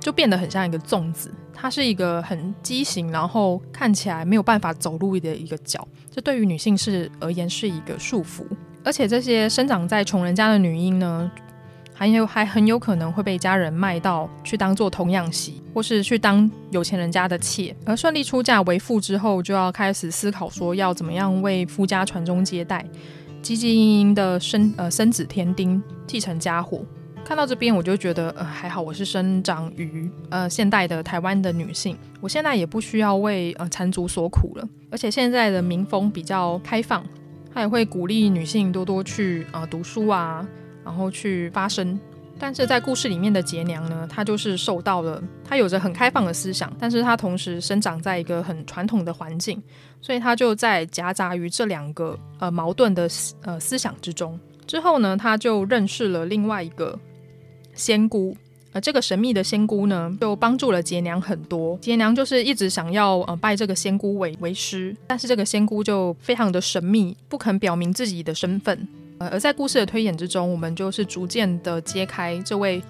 [0.00, 1.32] 就变得很像一个粽子。
[1.54, 8.44] 它是一个很畸形，然后看起来没有办法走路的一个脚，这对于女性是而言是一个束缚。
[8.84, 11.30] 而且这些生长在穷人家的女婴呢，
[11.98, 17.74] 还有还很有可能会被家人卖到去当做童养媳，或是去当有钱人家的妾。
[17.84, 22.86] 而顺利出嫁为妇之后，就要开始思考说要怎么样为夫家传宗接代，
[23.42, 26.80] 汲汲营营的生呃生子添丁，继承家业。
[27.24, 34.68] 看到这边，我就觉得呃还好，我是生长于呃现代的台湾的女性，我现在也不需要为呃缠足所苦了。
[34.88, 37.04] 而且现在的民风比较开放，
[37.52, 40.46] 他也会鼓励女性多多去呃读书啊。
[40.88, 42.00] 然后去发声，
[42.38, 49.62] 但是在故事里面的杰娘呢，她就是受到了，她有着很开放的思想，但是她同时生长在一个很传统的环境，
[50.00, 53.06] 所以她就在夹杂于这两个呃矛盾的
[53.42, 54.40] 呃思想之中。
[54.66, 56.98] 之后呢，她就认识了另外一个
[57.74, 58.34] 仙姑，
[58.72, 61.76] 呃，这个神秘的仙姑呢，就帮助了杰娘很多。
[61.82, 68.88] 杰娘就是一直想要呃拜这个仙姑为为师，但是这个仙姑就非常的神秘，不肯表明自己的身份。
[69.18, 72.82] 呃，而在故事的推演之中，我们就是逐渐的揭开这位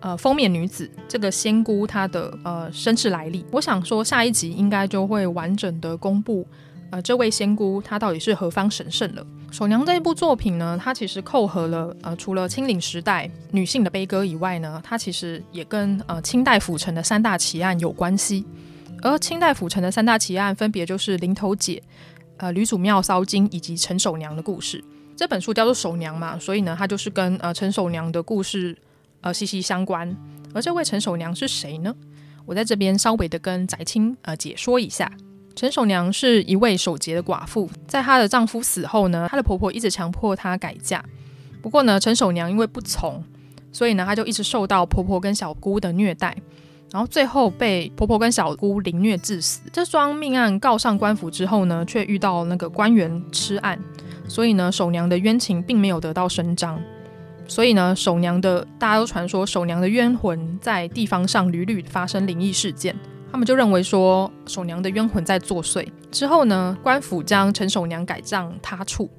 [0.00, 3.44] 呃封面女子这个仙姑她的呃身世来历。
[3.50, 6.46] 我想说，下一集应该就会完整的公布
[6.90, 9.24] 呃这位仙姑她到底是何方神圣了。
[9.54, 18.44] 《守娘》这一部作品呢，它其实扣合了呃除了清领时代女性的悲歌以外呢，它其实也跟呃清代府城的三大奇案有关系。
[19.02, 21.82] 而清代府城的三大奇案分别就是林头姐、
[22.36, 24.82] 呃吕祖庙烧金以及陈守娘的故事。
[25.22, 28.76] 这本书叫做《守娘》嘛，所以呢，它就是跟呃陈守娘的故事
[29.20, 30.16] 呃息息相关。
[30.52, 31.94] 而这位陈守娘是谁呢？
[32.44, 35.08] 我在这边稍微的跟宅青呃解说一下。
[35.54, 41.04] 陈守娘是一位守节的寡妇，在她的丈夫死后呢，她的婆婆一直强迫她改嫁。
[41.62, 43.22] 不过呢，陈守娘因为不从，
[43.70, 46.36] 所以呢，她就一直受到婆婆跟小姑的虐待，
[46.92, 49.62] 然后最后被婆婆跟小姑凌虐致死。
[49.72, 53.78] 这桩命案告上官府之后呢，却遇到那个官员痴案。
[54.28, 56.78] 所以呢，守娘的冤情并没有得到伸张。
[57.48, 62.94] 所以呢，守娘的大家都传说，守娘的冤魂在地方上屡屡发生灵异事件。
[63.30, 65.86] 他们就认为说，守娘的冤魂在作祟。
[66.10, 69.10] 之后呢，官府将陈守娘改葬他处。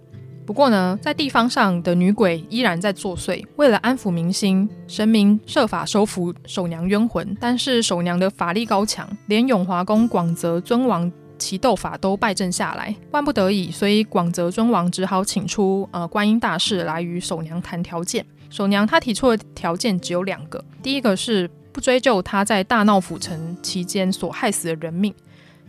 [0.46, 3.46] 不过呢，在地方上的女鬼依然在作祟。
[3.56, 7.36] 为了安抚民心，神明设法收服守娘冤魂。
[7.40, 11.12] 但是守娘的法力高强，连永华宫广泽尊王。
[11.40, 18.26] 其斗法都败阵下来，万不得已，所以广泽尊王只好请出呃观音大士来与守娘谈条件。
[18.50, 25.14] 守娘她提出的条件只有两个，第一个是不追究她在大闹府城期间所害死的人命，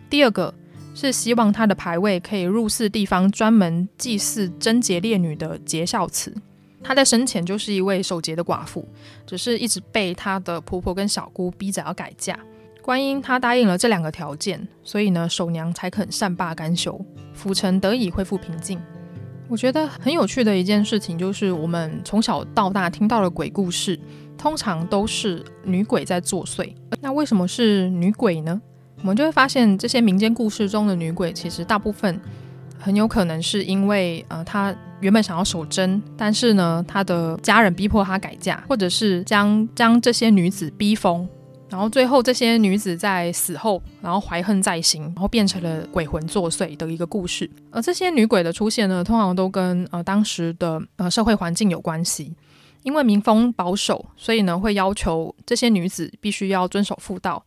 [0.08, 0.54] 第二个
[0.94, 6.34] 是希望她的牌位可以入祀地方专门祭祀贞节烈女的节孝祠。
[6.82, 8.86] 她在生前就是一位守节的寡妇，
[9.26, 12.38] 只是一直被她的婆婆跟小姑逼着要改嫁。
[12.80, 16.98] 观音她答应了这两个条件，所以呢，守娘才肯善罢甘休，
[17.32, 18.80] 府城得以恢复平静。
[19.48, 23.98] 我觉得很有趣的一件事情就是，我们从小到大听到的鬼故事，
[24.36, 26.74] 通常都是女鬼在作祟。
[27.00, 28.60] 那为什么是女鬼呢？
[29.04, 32.18] 我们就会发现，这些民间故事中的女鬼，其实大部分
[32.78, 41.28] 很有可能是因为，呃，她原本想要守贞，但是呢，她的家人逼迫她改嫁，或者是将将这些女子逼疯。
[41.68, 47.50] 然后最后，这些女子在死后，然后怀恨在心，然后变成了鬼魂作祟的一个故事。
[47.70, 52.34] 而这些女鬼的出现呢，通常都跟呃当时的呃社会环境有关系。
[52.84, 57.44] 因为民风保守，所以呢会要求这些女子必须要遵守妇道，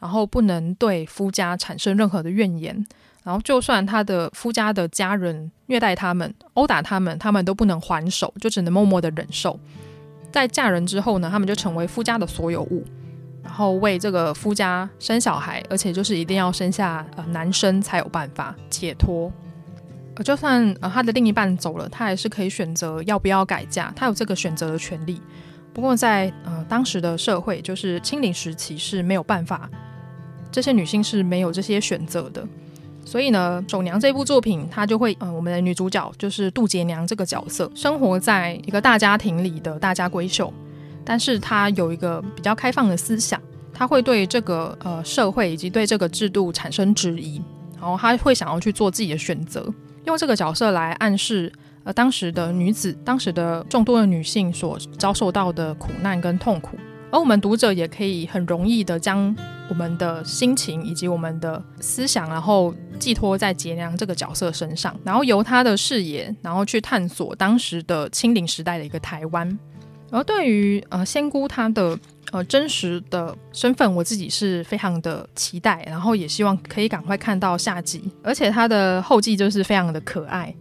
[0.00, 2.86] 然后不能对夫家产生任何的怨言。
[3.24, 9.58] 然后就算他的夫家的家人虐待他们、殴打他们，他们都不能还手，就只能默默的忍受。
[10.32, 12.84] 在嫁人之后呢，他们就成为夫家的所有物。
[13.40, 19.32] 然后为这个夫家生小孩，而且就是一定要生下呃男生才有办法解脱。
[20.16, 25.20] 呃，就算呃他的另一半走了，他还是可以选择要不要改嫁，他有这个选择的权利。
[25.72, 29.70] 不过在呃当时的社会，就是清领时期是没有办法，
[30.50, 32.46] 这些女性是没有这些选择的。
[33.04, 40.52] 所以呢，《守娘》这部作品，她就会呃我们的女主角就是杜结娘这个角色，生活在一个大家庭里的大家闺秀。
[41.04, 43.40] 但是她有一个比较开放的思想，
[43.72, 47.40] 她会对这个呃社会以及对这个制度产生质疑，
[47.80, 49.66] 然后她会想要去做自己的选择，
[50.04, 51.50] 用这个角色来暗示
[51.84, 56.76] 呃当时的女子、当时的众多的女性所遭受到的苦难跟痛苦，
[57.10, 59.34] 而我们读者也可以很容易的将
[59.68, 69.58] 我们的心情以及我们的思想，然后寄托在杰娘这个角色身上，然后由她的视野，然后去探索当时的清领时代的一个台湾。
[70.10, 71.98] 而对于呃仙姑她的
[72.30, 80.54] 呃真实的身份，我自己是非常的期待，然后也希望可以赶快看到下集，而且她的后记就是非常的可爱。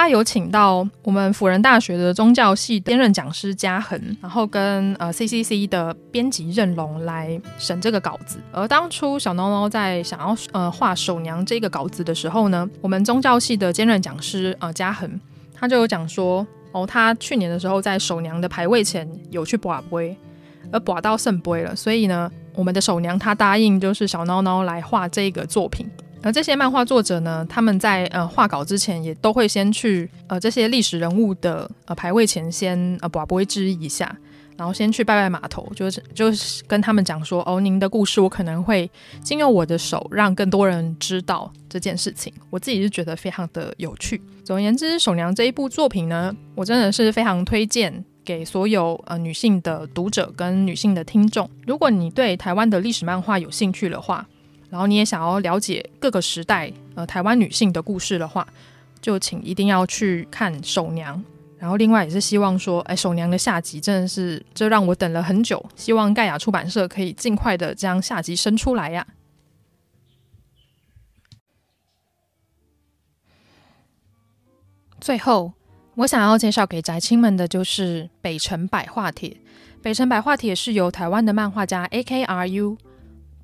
[0.00, 7.28] 他有请到我们辅仁大学的宗教系兼任讲师嘉恒，然后跟呃 CCC 的编辑任龙来
[7.58, 8.38] 审这个稿子。
[8.52, 15.20] 而当初小孬孬在想要呃画守娘这个稿子的时候呢，我们宗教系的兼任讲师呃嘉恒，
[15.52, 20.16] 他就有讲说，哦，他去年的时候在守娘的牌位前有去跋杯，
[20.70, 25.90] 而跋到圣杯了，所以呢，我们的守娘她答应就是小孬孬来画这个作品。
[26.22, 34.14] 而这些漫画作者呢，他们在呃画稿之前，也都会先去呃这些历史人物的呃牌位前先呃跋杯致意一下，
[34.56, 38.90] 然后先去拜拜码头，就是就是跟他们讲说，哦，您的故事我可能会
[39.22, 42.32] 经由我的手，让更多人知道这件事情。
[42.50, 44.20] 我自己是觉得非常的有趣。
[44.44, 51.48] 总而言之，《守娘》这一部作品呢，我真的是非常推荐给所有呃女性的读者跟女性的听众。
[51.64, 54.26] 如果你对台湾的历史漫画有兴趣的话，
[54.70, 58.46] 然后你也想要了解各个时代呃台湾女性的故事的话，
[59.00, 61.16] 就请一定要去看《守娘》。
[61.58, 69.06] 然后另外也是希望说，哎，《守娘》的下集真的是这让我等了很久，希望盖亚出版社可以尽快的将下集生出来呀。
[75.00, 75.52] 最后，
[75.94, 79.30] 我想要介绍给宅青们的就是《北辰百画帖》。
[79.80, 82.76] 《北辰百画帖》是由台湾的漫画家 AKRU。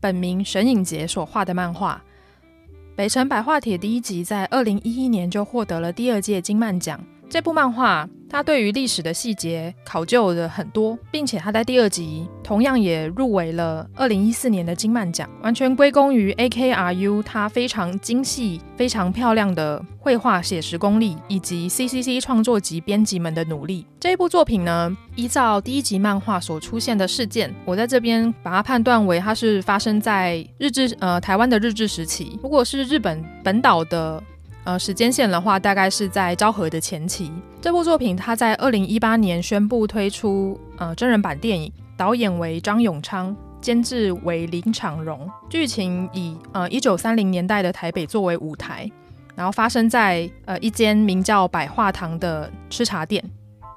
[0.04, 2.04] 本名沈影杰所画的漫画
[2.94, 7.02] 《北城百画帖》第一集在二零一一年就获得了第二届金漫奖。
[7.28, 23.84] 这部漫画，它对于历史的细节考究的很多，并且它在第二集同样也入围了二零一四年的金漫奖，完全归功于 AKRU 它非常精细、非常漂亮的绘画写实功力，以及 CCC 创作集编辑们的努力。
[23.98, 32.38] 这一部作品呢，依照第一集漫画所出现的事件，我在这边把它判断为它是发生在日治呃台湾的日治时期。
[32.42, 34.22] 如果是日本本岛的。
[34.64, 37.30] 呃，时间线的话，大概是在昭和的前期。
[37.60, 45.30] 这部作品，它在二零一八年宣布推出呃真人版电影，导演为张永昌，监制为林长荣。
[45.50, 48.90] 剧情以呃一九三零年代的台北作为舞台，
[49.34, 53.22] 然后发生在呃一间名叫百花堂的吃茶店。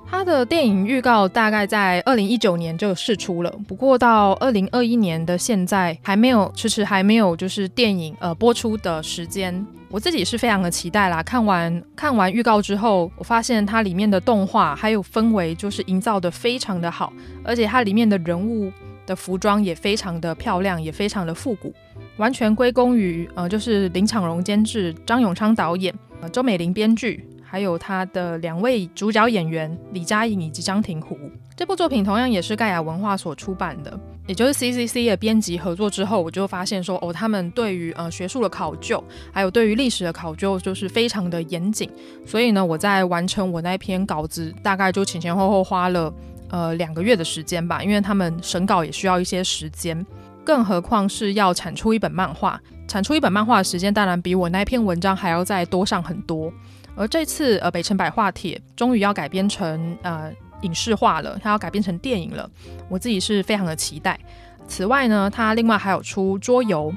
[0.10, 9.66] 它的电影预告大概在二零一九年就试出了，不过到二零二一年的现在还没有，迟迟还没有就是电影呃播出的时间。
[9.90, 11.22] 我自己是非常的期待啦。
[11.22, 17.12] 看完看完预告之后，我发现它里面的动画还有氛围就是营造得非常的好，
[17.44, 18.72] 而且它里面的人物
[19.06, 21.74] 的服装也非常的漂亮，也非常的复古，
[22.16, 31.18] 完全归功于呃就是林场荣监制、张永昌导演、呃周美玲编剧，还有他的两位主角演员李佳颖以及张庭湖。
[31.56, 34.00] 这部作品同样也是盖亚文化所出版的。
[34.28, 41.90] 也就是 CCC 的编辑合作之后，我就发现说，哦，他们对于呃学术的考究，还有对于历史的考究，就是非常的严谨。
[42.26, 46.14] 所以呢，我在完成我那篇稿子，大概就前前后后花了
[46.50, 50.06] 呃两个月的时间吧，因为他们审稿也需要一些时间，
[50.44, 56.52] 更何况是要产出一本漫画，产出一本漫画的时间当然比我那篇文章还要再多上很多。
[56.98, 60.34] 而这次呃北辰百画帖终于要改编成呃。
[60.62, 62.50] 影视化了，它要改编成电影了，
[62.90, 64.20] 我自己是非常的期待。
[64.68, 66.92] 此外呢，它另外还有出桌游，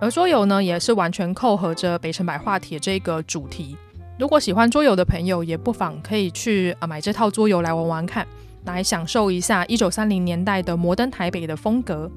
[0.00, 3.76] 而桌游呢也是完全扣合着《北辰百画帖》这个主题。
[4.20, 8.24] 如果喜欢桌游的朋友，也不妨可以去啊买这套桌游来玩玩看，
[8.66, 12.08] 来享受一下一九三零年代的摩登台北的风格。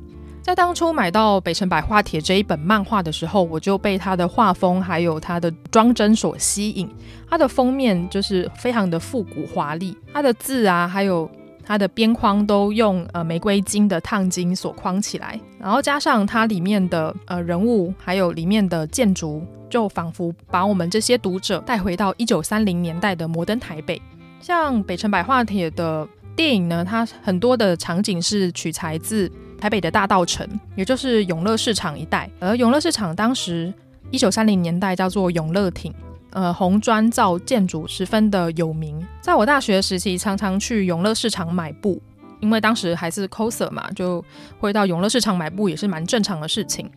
[0.45, 6.87] 在当初买到《北辰百画帖》这一本漫画的时候，我就被它的画风还有它的装帧所吸引。
[7.27, 11.27] 它的封面就是非常的复古华丽，它的字啊，还有
[11.65, 23.99] 它的边框都用呃玫瑰金的烫金所框起来，然后加上它里面的呃人物，还有里面的建筑，就仿佛把我们这些读者带回到一九三零年代的摩登台北。
[24.39, 29.31] 像《北辰百画帖》的电影呢，它很多的场景是取材自。
[29.65, 33.73] 台北的大稻埕，也就是永乐市场一带，而永乐市场当时
[34.11, 35.91] 一九三零年代叫做永乐町，
[36.33, 39.03] 呃，红砖造建筑十分的有名。
[39.21, 41.99] 在我大学时期，常常去永乐市场买布，
[42.41, 44.23] 因为当时还是 coser 嘛，就
[44.59, 46.87] 会到永乐市场买布也是蛮正常的事情。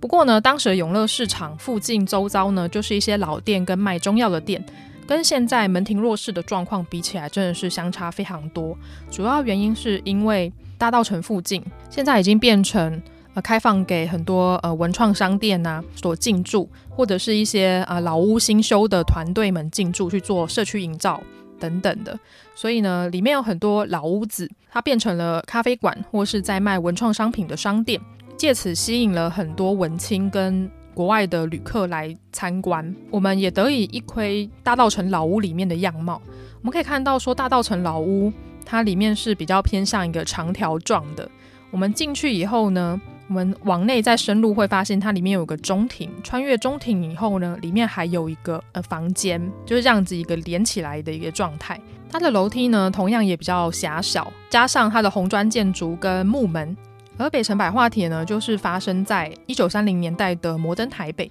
[0.00, 4.64] 不过呢，当时永乐市场附近周遭呢，就是一些老店跟卖中药的店，
[5.06, 8.74] 跟现在门庭若市的状况比起来，真的是相差非常多。
[9.10, 10.50] 主要原因是因为
[10.84, 13.00] 大道城附近现在已经变成
[13.32, 21.22] 呃开放给很多呃文创商店呐、啊、所进驻，或者是一些啊、呃、老屋新修的团队们进驻去做社区营造
[21.58, 22.18] 等等的。
[22.54, 27.98] 所以呢，里面有很多老屋子，它变成了咖啡馆或是在卖文创商品的商店，
[28.36, 32.94] 借此吸引了很多文青跟国外的旅客来参观。
[33.10, 36.20] 我们也得以一窥大道城老屋里面的样貌。
[36.60, 38.30] 我们可以看到，说大道城老屋
[38.64, 41.28] 它里面是比较偏向一个长条状的。
[41.70, 46.10] 我们进去以后呢，我们往内再深入会发现它里面有个中庭。
[46.22, 51.80] 穿越中庭以后呢，里面还有一个呃房间，就是这样子一个连起来的一个状态。
[52.08, 56.76] 它的楼梯呢，同样也比较狭小，加上它的红砖建筑跟木门。
[57.16, 61.30] 而北城百货帖呢，就是发生在一九三零年代的摩登台北。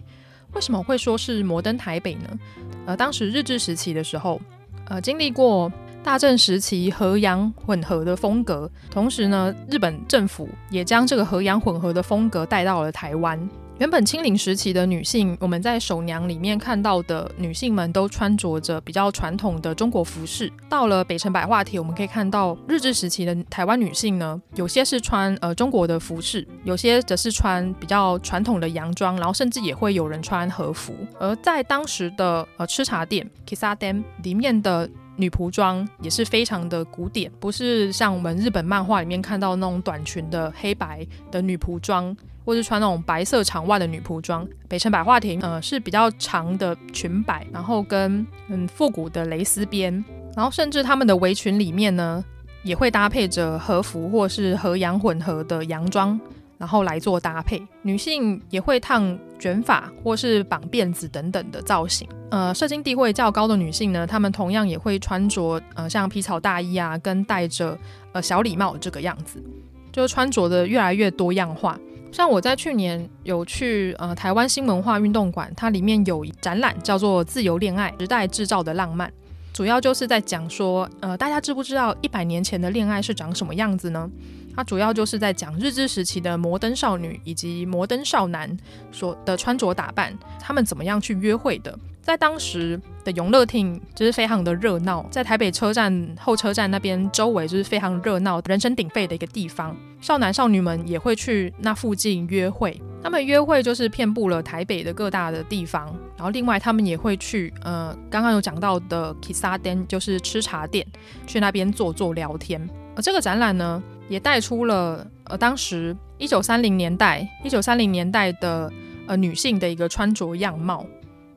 [0.53, 2.39] 为什么会说是摩登台北呢？
[2.85, 4.39] 呃，当时日治时期的时候，
[4.85, 5.71] 呃，经历过
[6.03, 13.39] 大正时期和洋混合的风格，同时呢，日本政府也将这个和洋混合的风格带到了台湾。
[13.79, 20.51] 原本清领时期的女性，我们在手娘里面看到的女性们都穿着着比较传统的中国服饰。
[20.69, 30.93] 到了北城百货帖，我们可以看到日治时期的台湾女性呢，有些是穿呃中国的服饰，有些则是穿比较传统的洋装，然后甚至也会有人穿和服。
[31.19, 42.15] 而在当时的呃吃茶店 Kissaten 里面的女仆装也是非常的古典，不是像我们日本漫画里面看到那种短裙的黑白的女仆装。
[42.45, 50.03] 或是穿那种白色长袜的女仆装，北城百货亭呃是比较长的裙摆，然后跟嗯复古的蕾丝边，
[50.35, 52.21] 然后甚至他们的围裙里面呢
[52.63, 56.19] 也会搭配着和服或是和洋混合的洋装，
[56.63, 57.61] 然后来做搭配。
[57.81, 62.07] 女性也会烫卷发或是绑辫子等等的造型。
[62.29, 67.77] 呃，社经地位较高的女性呢，她们同样也会穿着呃像皮草大衣啊，跟戴着
[68.13, 69.43] 呃小礼帽这个样子，
[69.91, 71.77] 就穿着的越来越多样化。
[72.13, 79.09] 像我在去年有去呃台湾新文化运动馆，它里面有一展览叫做《自由恋爱：时代制造的浪漫》，
[79.51, 84.09] 主要就是在讲说，呃，大家知不知道一百年前的恋爱是长什么样子呢？
[84.55, 88.55] 它主要就是在讲日治时期的摩登少女以及摩登少男
[88.91, 91.77] 所的穿着打扮，他们怎么样去约会的。
[92.01, 99.73] 在当时的永乐町就是非常的热闹，在台北车站后车站那边周围就是非常热闹、人声鼎沸的一个地方。
[100.01, 105.85] 少男少女们也会去那附近约会，他们约会就是遍布了台北的各大的地方。
[106.17, 110.85] 然后另外他们也会去呃刚刚有讲到的 kissaden 就是吃茶店，
[111.25, 112.69] 去那边坐坐聊天。
[112.97, 118.71] 而这个展览呢，也带出了呃当时一九三零年代一九三零年代的
[119.07, 120.85] 呃女性的一个穿着样貌。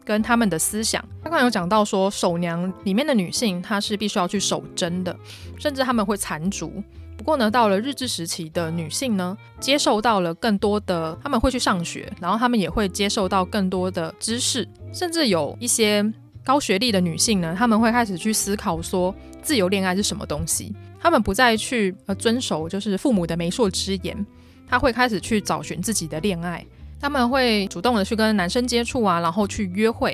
[0.05, 5.17] 跟他们的思想，刚刚有讲到说，手娘里面的女性，她是必须要去守贞的，
[5.59, 6.81] 甚至他们会缠足。
[7.19, 16.09] 不过呢，到了日治时期的女性呢，接受到了更多的，他们会去上学，然后他们也会接受到更多的知识，甚至有一些
[16.45, 19.12] 高学历的女性呢，他们会开始去思考说，
[19.43, 20.73] 自由恋爱是什么东西。
[21.07, 24.26] 他们不再去呃遵守就是父母的媒妁之言，
[24.66, 26.66] 他会开始去找寻自己的恋爱。
[27.00, 30.12] 他们会主动的去跟男生接触啊，然后去约会，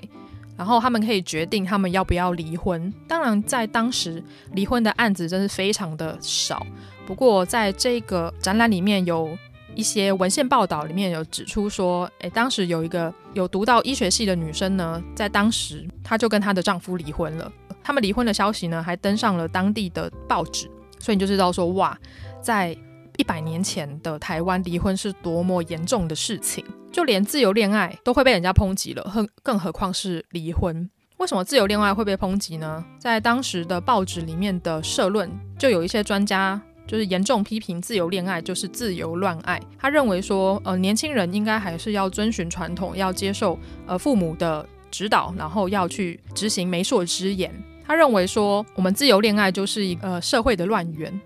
[0.55, 2.93] 然后他们可以决定他们要不要离婚。
[3.09, 4.22] 当然，在当时
[4.53, 6.62] 离婚的案子真是非常的少。
[7.07, 9.34] 不过，在这个展览里面有
[9.74, 17.51] 一些文献报道里面有指出说，诶，当时有一个有读到医学系的女生呢，在当时她就跟她的丈夫离婚了。
[17.84, 20.70] 他们离婚的消息呢，还登上了当地的报纸，
[21.03, 21.99] 所以你就知道说，哇，
[22.41, 22.75] 在。
[23.19, 30.89] 一百年前的台湾离婚是多么严重的事情，就连自由恋爱都会被人家抨击了，更更何况是离婚？
[31.19, 32.83] 为什么自由恋爱会被抨击呢？
[32.99, 39.61] 在当时的报纸里面的社论，就有一些专家就是严重批评自由恋爱就是自由乱爱。
[39.79, 47.53] 他认为说，呃，年轻人应该还是要遵循传统，要接受呃父母的指导，然后要去执行媒妁之言。
[47.87, 51.20] 他认为说，我们自由恋爱就是一个呃社会的乱源。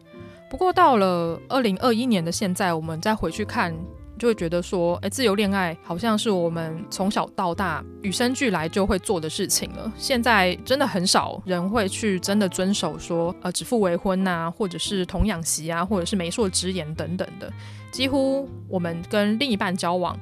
[0.48, 3.74] 不过到了二零二一年的现在，我们再回去看，
[4.16, 9.92] 就会觉得说，诶，自由恋爱好像是我们从小到大与生俱来就会做的事情了。
[9.98, 17.52] 现在真的很少人会去真的遵守说，呃，指腹为婚呐，或者是童养媳啊，或者是媒妁之言等等的。
[17.90, 20.16] 几乎我们跟另一半交往，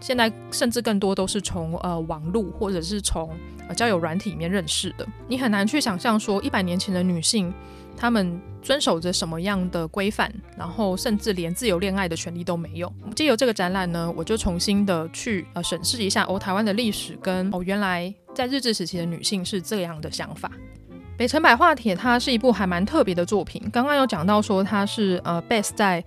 [0.00, 3.30] 现在甚至更多都是从呃网络或者是从
[3.70, 5.06] 呃交友软体里面认识的。
[5.28, 7.54] 你很难去想象说，一百年前的女性。
[7.96, 12.90] 她们遵守着什么样的规范，然后甚至连自由恋爱的权利都没有。
[13.14, 20.50] 借由这个展览呢，我就重新的去呃审视一下哦台湾的历史跟哦原来在日治时期的女性是这样的想法。
[21.18, 26.02] 北城百货帖它是一部还蛮特别的作品，刚刚有讲到说它是呃 base 在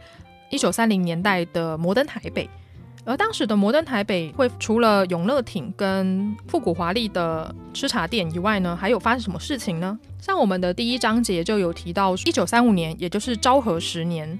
[0.49, 2.49] 一九三零年代的摩登台北。
[3.05, 9.99] 而当时的摩登台北会除了永乐町跟复古华丽的吃茶店以外呢，还有发生什么事情呢？
[10.21, 14.39] 像我们的第一章节就有提到，一九三五年，也就是昭和十年，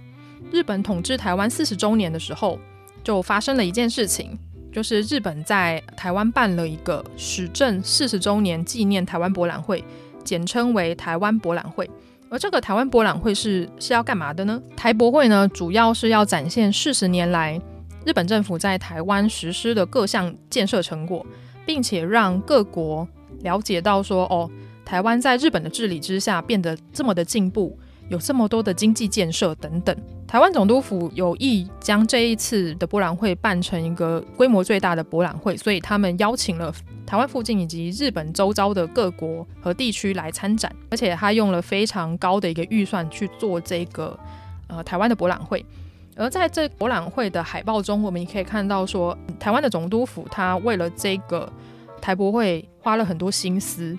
[0.50, 2.58] 日本统治台湾四十周年的时候，
[3.04, 4.40] 就发生了一件事情，
[4.72, 9.84] 就是日本在台湾办了一个始政四十周年纪念台湾博览会，
[10.24, 11.90] 简称为台湾博览会。
[12.30, 14.62] 而这个台湾博览会是是要干嘛的呢？
[14.78, 17.60] 台博会呢，主要是要展现四十年来。
[18.06, 21.26] 日本政府在台湾实施的各项建设成果，
[21.66, 23.08] 并且让各国
[23.42, 24.50] 了解到说，哦，
[24.84, 27.78] 台湾在日本的治理之下变得这么的进步，
[28.10, 29.96] 有这么多的经济建设等等。
[30.28, 36.74] 台湾总督府有意将这一次的博览会办成一个规模最大的博览会，所以他们邀请了
[37.06, 44.20] 台湾附近以及日本周遭的各国和地区来参展，而且他用了非常高的一个预算去做这个
[44.68, 45.64] 呃台湾的博览会。
[46.16, 51.52] 而在这博览会的海报中，我们也可以看到说，台湾的总督府他为了这个
[52.00, 53.98] 台博会花了很多心思，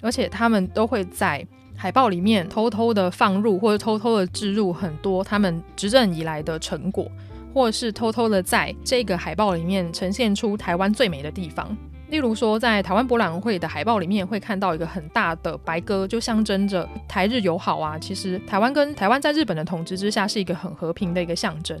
[0.00, 1.46] 而且他们都会在
[1.76, 7.06] 海报里面偷偷的放入或者偷偷的置入很多他们执政以来的成果，
[7.54, 11.76] 或者是偷偷的在这个海报里面呈现出台湾最美的地方。
[12.12, 17.98] 例如说，在台湾博览会的海报里面会看到一个很大的白鸽，就象征着台日友好啊。
[17.98, 21.80] 其实台湾跟台湾在日本的统治之下是一个很和平的一个象征，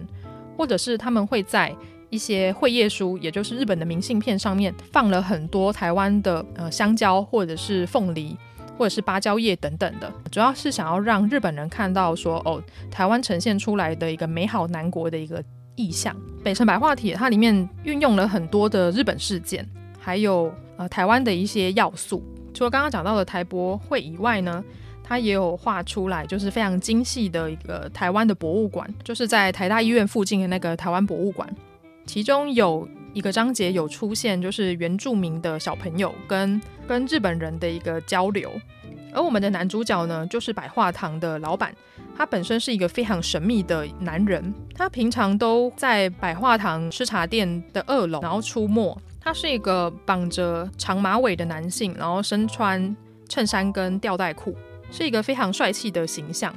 [0.56, 1.70] 或者是他们会在
[2.08, 8.34] 一些会页书，也就是日本的明信片上面放了很多台湾的呃香蕉，或者是凤梨，
[8.78, 12.58] 或者是芭蕉叶等等的，主要是想要让日本人看到说哦，
[12.90, 15.44] 台湾呈现出来的一个美好南国的一个
[15.76, 16.16] 意象。
[16.42, 19.68] 北辰白话帖它里面运用了很多的日本事件。
[20.04, 22.20] 还有呃台湾的一些要素，
[22.52, 24.62] 除了刚刚讲到的台博会以外呢，
[25.04, 31.48] 它也有画出来，就是非常精细的一个台湾的博物馆，就是在台大医院附近的那个台湾博物馆。
[32.04, 38.50] 其中有一个章节有出现，就是原住民的小朋友跟跟日本人的一个交流。
[39.14, 41.72] 而我们的男主角呢，就是百货堂的老板，
[42.16, 48.98] 他本身是一个非常神秘的男人，他平常都在百货堂吃茶店的二楼，然后出没。
[49.24, 52.94] 他是一个绑着长马尾的男性，然后身穿
[53.28, 54.54] 衬衫跟吊带裤，
[54.90, 56.52] 是一个非常帅气的形象。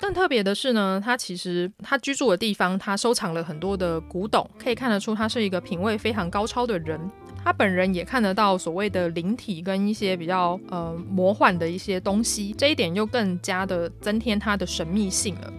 [0.00, 6.98] 更特别的是呢，他其实他居住的地方，他收藏了很多的古董，可以看得出他是一个品味非常高超的人。
[7.44, 15.52] 他本人也看得到所谓的灵体跟一些比较呃魔幻的一些东西，这一点又更加的增添他的神秘性了。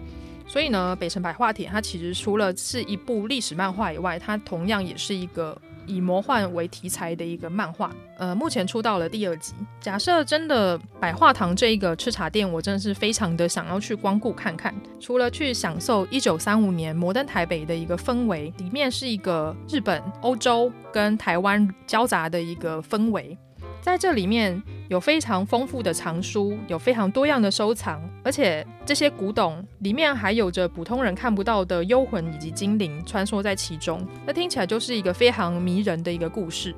[0.46, 5.56] 所以呢，《北辰白话帖》它其实除了是一部历史漫画以外，它同样也是一个。
[5.86, 9.54] 以魔幻为题材的一个漫画，呃，目前出到了第二集。
[9.80, 14.74] 假设真的百花堂这一个吃茶店，我真的是非常的想要去光顾看看。
[15.00, 23.36] 除了去享受一九三五年摩登台北的一个氛围，里面是一个日本、欧洲跟台湾交杂的一个氛围。
[23.82, 36.72] 在这里面有非常丰富的藏书，有非常多样的收藏，而且这些古董里面还有着普通人看不到的幽魂以及精灵穿梭在其中，那听起来就是一个非常迷人的一个故事。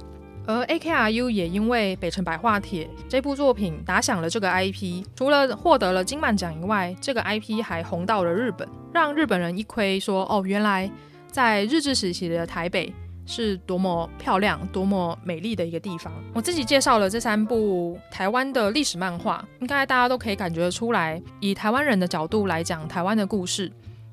[0.46, 10.90] 而 AKRU 也因为《北辰白话帖》这部作品打响了这个 IP，除了获得了金漫奖以外，这个 IP 还红到了日本，让日本人一窥说哦，原来
[11.30, 12.90] 在日治时期的台北。
[13.26, 16.12] 是多么漂亮、多么美丽的一个地方。
[16.32, 23.70] 我自己介绍了这三部台湾的历史漫画，应该大家都可以感觉出来，以台湾人的角度来讲台湾的故事，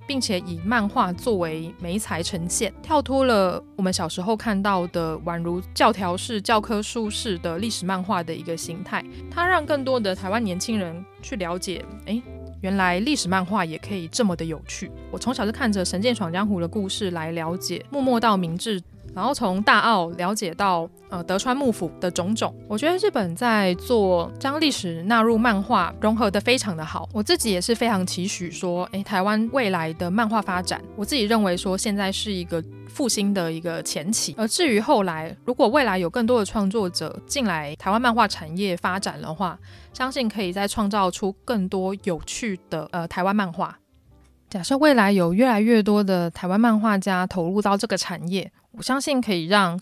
[0.07, 9.03] 并且以漫画作为媒材呈现，跳脱了我们小时候看到的宛如教条式、教科书式的历史漫画的一个形态。
[9.29, 12.21] 它让更多的台湾年轻人去了解，诶，
[12.61, 14.91] 原来历史漫画也可以这么的有趣。
[15.11, 18.81] 我从小就看着《神剑闯江湖》的故事来了解，幕末到明治。
[19.13, 27.07] 然后从大奥了解到呃德川幕府的种种，我觉得日本在做将历史纳入漫画融合的非常的好。
[27.13, 34.33] 我自己也是非常期许说，诶，台湾未来的漫画发展，我自己认为说现在是一个复兴的一个前期。
[34.37, 39.59] 而至于后来，如果未来有更多的创作者进来台湾漫画产业发展的话，
[39.93, 43.77] 相信可以再创造出更多有趣的呃台湾漫画。
[44.51, 48.51] 假设未来有越来越多的台湾漫画家投入到这个产业。
[48.71, 49.79] 我相信可以让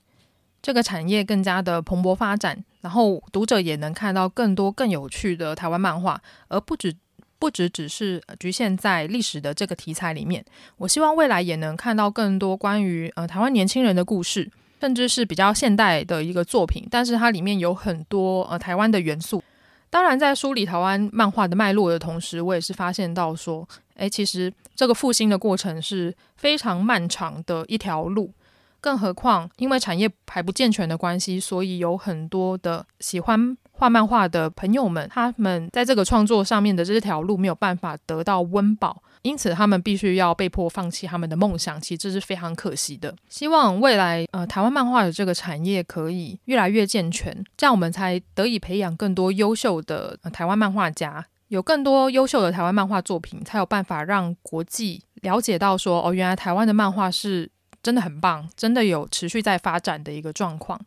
[0.62, 6.96] 这个产业更加的蓬勃发展，然后读者也能看到更多更有趣的台湾漫画，而不只
[7.40, 10.46] 不只只是局限在历史的这个题材里面。
[10.78, 14.52] 我希望未来也能看到更多关于呃台湾年轻人的故事，
[14.82, 19.44] 甚至是比较现代的一个作品，但是它里面有很多呃台湾的元素。
[19.92, 23.68] 当然，在梳理台湾漫画的脉络的同时，我也是发现到说，
[24.00, 28.34] 诶，其实这个复兴的过程是非常漫长的一条路。
[28.82, 41.78] 更何况，因为产业还不健全的关系，所以有很多的喜欢画漫画的朋友们，他们在这个创作上面的这条路没有办法得到温饱，因此他们必须要被迫放弃他们的梦想。
[41.82, 43.14] 其实这是非常可惜的。
[43.28, 57.52] 希望未来呃台湾漫画的这个产业可以越来越健全，这样我们才得以培养更多优秀的、呃、台湾漫画家，有更多优秀的台湾漫画作品，才有办法让国际了解到说哦，原来台湾的漫画是。
[57.82, 60.78] 真的很棒，真的有持续在发展的一个状况，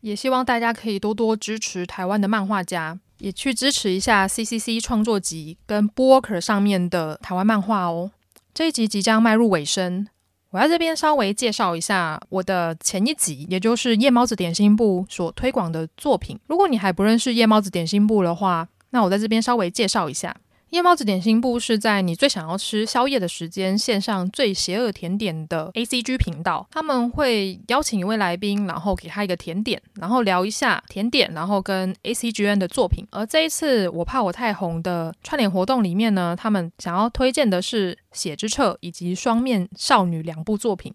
[0.00, 8.10] 也希望大家可以多多支持台湾的漫画家，也去支持一下 CCC 创作集跟 b o k e r 上面的台湾漫画哦。
[8.52, 10.08] 这一集即将迈入尾声，
[10.50, 16.36] 我在这边稍微介绍一下我的前一集，也就是夜猫子点心部所推广的作品。
[16.48, 20.36] 如果你还不认识夜猫子点心部的话，那我在这边稍微介绍一下。
[20.70, 26.64] 夜猫子点心部是在你最想要吃宵夜的时间，献上最邪恶甜点的 ACG 频道。
[26.70, 33.04] 他们会邀请一位来宾，然后给他一个甜点，然后聊一下甜点，然后跟 ACGN 的作品。
[33.10, 40.94] 而这一次我怕我太红的串联活动里面呢，他们想要推荐的是《血之彻》以及《双面少女》两部作品。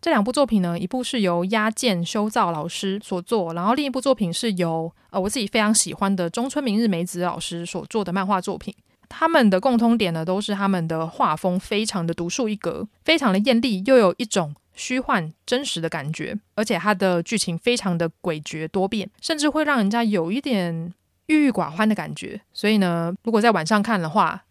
[0.00, 8.74] 这两部作品呢，一部是由押见修造老师所作，然后另一部作品是由呃我自己非常喜欢的中村明日美子老师所做的漫画作品。
[9.10, 20.94] 他们的共通点呢，都是他们的画风非常的独树一格，非常的艳丽，又有一种虚幻真实的感觉，而且它的剧情非常的诡谲多变，甚至会让人家有一点
[21.26, 22.40] 郁郁寡欢的感觉。
[22.52, 24.44] 所以呢，如果在晚上看的话，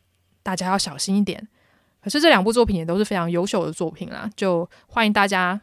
[0.43, 1.47] 大家要小心一点。
[2.01, 5.59] 可是这两部作品也都是非常优秀的作品啦，就欢迎大家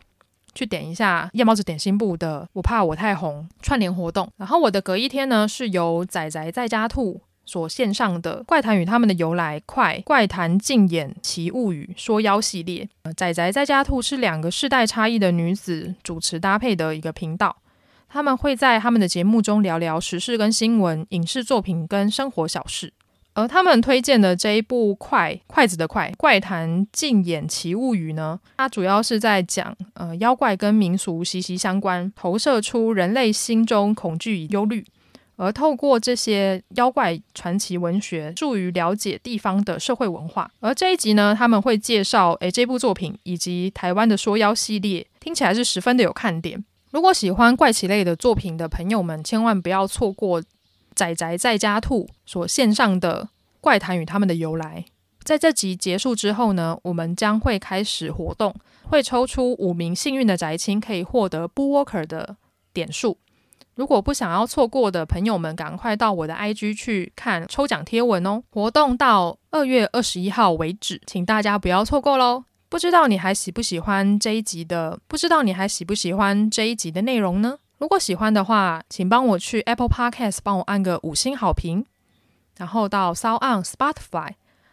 [0.54, 4.30] 去点一下夜猫子点心部的《我怕我太红》串联活动。
[4.36, 7.22] 然后我的隔一天呢，是由仔仔在家兔。
[7.48, 17.58] 所献上的怪谈与他们的由来，快怪谈竞演奇物语说妖系列，仔仔在家兔是两个世代差异的女子主持搭配的一个频道，
[18.08, 22.92] 他们会在他们的节目中聊聊时事跟新闻、影视作品跟生活小事。
[23.36, 34.82] 而他们推荐的这一部筷筷子的筷怪谈竞演奇物语呢，它主要是在讲呃妖怪跟民俗息息相关，投射出人类心中恐惧与忧虑。
[35.36, 40.50] 而透过这些妖怪传奇文学，助于了解地方的社会文化。
[40.60, 46.64] 而这一集呢，他们会介绍诶这部作品以及台湾的说妖系列，听起来是十分的有看点。
[46.90, 50.42] 如果喜欢怪奇类的作品的朋友们，千万不要错过
[50.96, 53.28] 仔仔在家兔所献上的
[53.60, 54.86] 怪谈与他们的由来。
[55.22, 58.54] 在这集结束之后呢，我们将会开始活动，
[58.88, 62.36] 会抽出五名幸运的宅青，可以获得 b o o Walker 的
[62.72, 63.18] 点数。
[63.74, 68.42] 如果不想要错过的朋友们，赶快到我的 IG 去看抽奖贴文哦。
[68.48, 72.44] 活动到二月二十一号为止，请大家不要错过喽。
[72.68, 74.98] 不知道你还喜不喜欢这一集的？
[75.06, 77.58] 不知道你还喜不喜欢这一集的内容呢？
[77.78, 81.84] 如果喜欢的话，请帮我去 Apple Podcast 帮我按个五星好评，
[82.56, 84.32] 然后到 Sound Spotify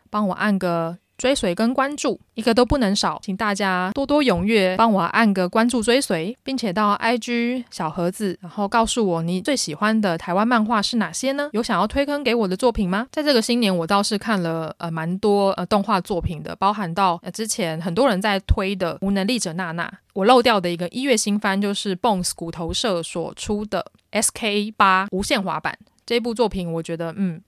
[0.09, 0.99] 帮我按个。
[1.17, 11.49] 追随跟关注一个都不能少，请大家多多踊跃帮我按个关注追随，并且到 IG 小盒子，然后告诉我你最喜欢的台湾漫画是哪些呢？
[11.53, 13.07] 有想要推坑给我的作品吗？
[13.11, 27.41] 在这个新年，我倒是看了呃蛮多呃动画作品的，包含到呃之前很多人在推的《无能力者娜娜》，我漏掉的一个一月新番就是 Bones 骨头社所出的 SK 八无限滑板这部作品，我觉得嗯。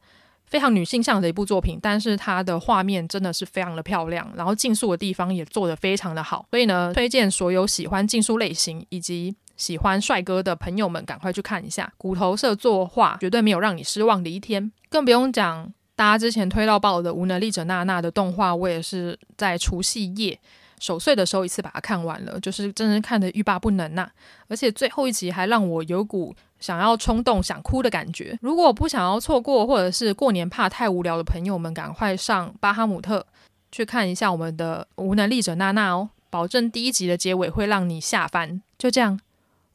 [0.48, 11.92] 非常女性向的一部作品，但是它的画面真的是非常的漂亮，然后竞速的地方也做得非常的好，所以呢，推荐所有喜欢竞速类型以及喜欢帅哥的朋友们赶快去看一下。
[11.98, 20.40] 骨头社作画绝对没有让你失望的一天，更不用讲大家之前推到爆的无能力者娜娜的动画，我也是在除夕夜
[20.80, 24.10] 守岁的时候一次把它看完了，就是真的看得欲罢不能呐、
[24.48, 26.36] 而且最后一集还让我有股。
[26.58, 28.40] 想要冲动想哭的感觉。
[28.42, 33.24] 如果不想要错过，或者是过年怕太无聊的朋友们，赶快上巴哈姆特
[33.72, 38.62] 去看一下我们的无能力者娜娜哦，保证第一集的结尾会让你下翻。
[38.80, 39.20] 就这样，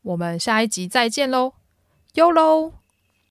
[0.03, 1.53] 我们下一集再见喽，
[2.15, 2.80] 哟喽。